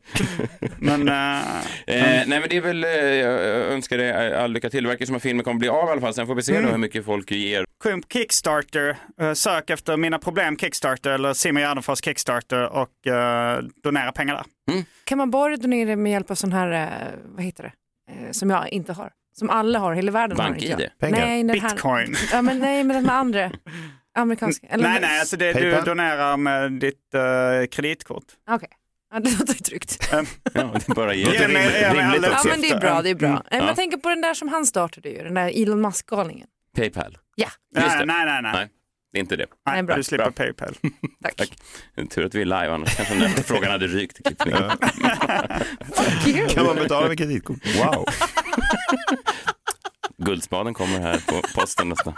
Men, 0.79 1.09
eh, 1.09 1.41
Eh, 1.87 2.03
nej 2.27 2.27
men 2.41 2.43
det 2.49 2.57
är 2.57 2.61
väl, 2.61 2.85
eh, 2.85 2.91
jag 2.91 3.41
önskar 3.73 3.99
dig 3.99 4.35
all 4.35 4.53
lycka 4.53 4.71
till. 4.71 4.83
Det 4.83 4.89
verkar 4.89 5.07
som 5.07 5.17
att 5.17 5.23
filmen 5.23 5.45
kommer 5.45 5.59
bli 5.59 5.69
av 5.69 5.89
i 5.89 5.93
alla 5.93 6.01
fall. 6.01 6.15
Sen 6.15 6.27
får 6.27 6.35
vi 6.35 6.43
se 6.43 6.53
Mm. 6.53 6.65
då 6.65 6.71
hur 6.71 6.79
mycket 6.79 7.05
folk 7.05 7.31
ger. 7.31 7.65
på 7.83 8.01
Kickstarter, 8.13 8.97
sök 9.35 9.71
efter 9.71 9.97
Mina 9.97 10.19
Problem 10.19 10.59
Kickstarter 10.59 11.11
eller 11.11 11.33
Simon 11.35 11.63
Gärdenfors 11.63 12.05
Kickstarter 12.05 12.67
och 12.73 13.07
eh, 13.07 13.59
donera 13.85 14.13
pengar 14.13 14.35
där. 14.67 14.85
Kan 15.05 15.19
man 15.19 15.31
bara 15.31 15.57
donera 15.57 15.97
med 15.97 16.13
hjälp 16.13 16.31
av 16.31 16.35
sån 16.35 16.53
här, 16.53 16.71
eh, 16.73 17.09
vad 17.25 17.45
heter 17.45 17.63
det, 17.63 17.73
eh, 18.13 18.31
som 18.31 18.51
jag 18.51 18.69
inte 18.69 18.93
har? 18.93 19.11
Som 19.39 19.51
alla 19.51 19.79
har, 19.79 19.95
hela 19.95 20.13
världen 20.13 20.39
har. 20.39 20.49
BankID? 20.49 20.71
inte 20.71 20.83
jag. 20.83 20.99
Pengar? 20.99 21.27
Nej, 21.27 21.45
den 21.45 21.61
här, 21.61 21.71
Bitcoin. 21.71 22.15
ja, 22.33 22.43
men, 22.43 22.59
nej, 22.59 22.85
men 22.85 22.97
den 22.97 23.11
andra, 23.11 23.51
amerikanska. 24.19 24.67
Eller, 24.67 24.89
nej, 24.89 24.99
nej, 25.01 25.21
alltså 25.21 25.37
det, 25.37 25.53
du 25.53 25.81
donerar 25.81 26.37
med 26.37 26.73
ditt 26.73 27.15
eh, 27.15 27.67
kreditkort. 27.71 28.25
Okej, 28.51 28.69
ja, 29.13 29.21
det 29.21 29.31
låter 29.31 29.53
ju 29.55 29.59
tryggt. 29.61 30.09
Ja, 30.13 30.25
det 30.53 30.61
är 30.89 30.95
bara 30.95 31.15
ge. 31.15 31.23
Ge 31.33 31.49
mig- 31.49 31.81
ge 31.81 31.95
mig 31.95 32.05
alla 32.05 32.29
Ja, 32.29 32.43
men 32.49 32.61
det 32.61 32.71
är 32.71 32.81
bra, 32.81 33.03
det 33.03 33.11
är 33.11 33.15
bra. 33.15 33.29
Mm. 33.29 33.43
Men 33.51 33.61
Ja. 33.61 33.67
Jag 33.67 33.77
tänker 33.77 33.97
på 33.97 34.09
den 34.09 34.21
där 34.21 34.35
som 34.35 34.49
han 34.49 34.67
startade 34.67 35.09
ju, 35.09 35.23
den 35.25 35.35
där 35.35 35.63
Elon 35.63 35.81
Musk-galningen. 35.81 36.47
Paypal. 36.77 37.19
Ja, 37.35 37.49
Just 37.77 37.87
Nej, 37.97 38.07
nej, 38.07 38.43
nej. 38.43 38.53
nej. 38.53 38.69
Det 39.13 39.19
är 39.19 39.21
inte 39.21 39.37
det. 39.37 39.47
nej 39.67 39.83
bra. 39.83 39.97
du 39.97 40.03
slipper 40.03 40.25
Bra. 40.25 40.33
Paypal. 40.33 40.75
tack. 41.37 41.53
Tur 42.11 42.25
att 42.27 42.35
vi 42.35 42.41
är 42.41 42.45
live, 42.45 42.71
annars 42.71 42.97
kanske 42.97 43.15
den 43.15 43.23
där 43.23 43.43
frågan 43.43 43.71
hade 43.71 43.87
rykt 43.87 44.21
i 44.21 44.23
klippningen. 44.23 44.71
Kan 46.49 46.67
man 46.67 46.77
betala 46.77 47.09
med 47.09 47.19
kreditkort? 47.19 47.59
Wow. 47.77 48.05
Guldspaden 50.19 50.75
kommer 50.75 51.01
här 51.01 51.19
på 51.27 51.61
posten 51.61 51.89
nästa, 51.89 52.15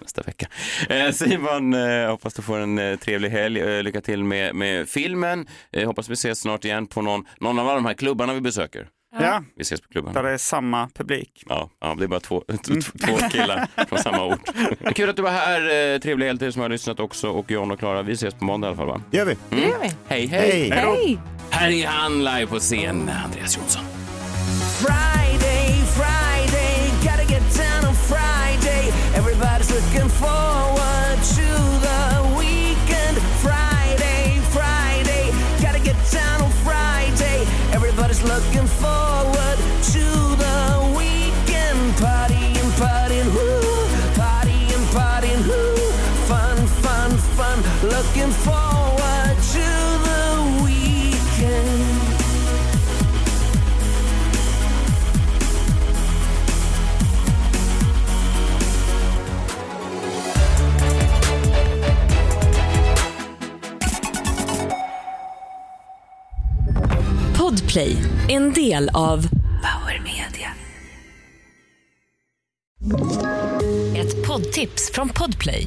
nästa 0.00 0.22
vecka. 0.22 0.46
Eh, 0.88 1.10
Simon, 1.12 1.74
eh, 1.74 2.10
hoppas 2.10 2.34
du 2.34 2.42
får 2.42 2.58
en 2.58 2.78
eh, 2.78 2.96
trevlig 2.96 3.30
helg. 3.30 3.60
Eh, 3.60 3.82
lycka 3.82 4.00
till 4.00 4.24
med, 4.24 4.54
med 4.54 4.88
filmen. 4.88 5.46
Eh, 5.72 5.86
hoppas 5.86 6.08
vi 6.08 6.12
ses 6.12 6.40
snart 6.40 6.64
igen 6.64 6.86
på 6.86 7.02
någon, 7.02 7.24
någon 7.40 7.58
av 7.58 7.66
alla 7.66 7.74
de 7.74 7.84
här 7.86 7.94
klubbarna 7.94 8.34
vi 8.34 8.40
besöker. 8.40 8.88
Ja, 9.18 9.42
Vi 9.56 9.62
ses 9.62 9.80
på 9.80 9.88
klubban. 9.88 10.12
där 10.14 10.22
det 10.22 10.30
är 10.30 10.38
samma 10.38 10.88
publik. 10.94 11.42
Ja, 11.48 11.70
ja, 11.80 11.94
det 11.98 12.04
är 12.04 12.08
bara 12.08 12.20
två, 12.20 12.42
två 13.06 13.28
killar 13.30 13.66
från 13.88 13.98
samma 13.98 14.24
ort. 14.24 14.40
Kul 14.94 15.10
att 15.10 15.16
du 15.16 15.22
var 15.22 15.30
här. 15.30 15.92
Eh, 15.94 15.98
Trevlig 15.98 16.26
helg 16.26 16.38
till 16.38 16.46
er 16.48 16.50
som 16.52 16.62
har 16.62 16.68
lyssnat 16.68 17.00
också. 17.00 17.28
Och 17.30 17.50
John 17.50 17.70
och 17.70 17.78
Klara, 17.78 18.02
vi 18.02 18.12
ses 18.12 18.34
på 18.34 18.44
måndag 18.44 18.66
i 18.66 18.68
alla 18.68 18.76
fall 18.76 18.86
va? 18.86 19.00
gör 19.10 19.24
vi. 19.24 19.36
Det 19.50 19.60
gör 19.60 19.78
vi. 19.82 19.90
Hej, 20.08 20.26
hej! 20.26 20.50
Hej. 20.50 20.70
Hej! 20.70 21.18
Här 21.50 21.70
är 21.70 21.86
han 21.86 22.24
live 22.24 22.46
på 22.46 22.58
scen, 22.58 23.10
Andreas 23.24 23.56
Jonsson. 23.56 23.82
Friday, 24.78 25.82
Friday, 25.98 26.90
gotta 27.02 27.24
get 27.32 27.42
down 27.56 27.84
on 27.90 27.94
Friday. 27.94 28.82
Everybody's 29.14 29.70
looking 29.74 30.08
forward 30.08 31.18
to 31.36 31.48
the 31.86 32.00
weekend. 32.40 33.16
Friday, 33.46 34.40
Friday, 34.56 35.24
gotta 35.62 35.78
get 35.84 35.98
down 36.12 36.40
on 36.46 36.50
Friday. 36.66 37.38
Everybody's 37.76 38.22
looking 38.22 38.66
forward 38.68 38.99
looking 47.82 48.30
forward 48.30 49.36
to 49.52 49.66
the 50.06 50.22
weekend. 50.64 52.10
Podplay, 67.36 67.96
en 68.28 68.52
del 68.52 68.88
av 68.88 69.28
Power 69.62 70.02
Media. 70.04 70.52
Ett 73.96 74.26
poddtips 74.26 74.90
från 74.94 75.08
Podplay. 75.08 75.66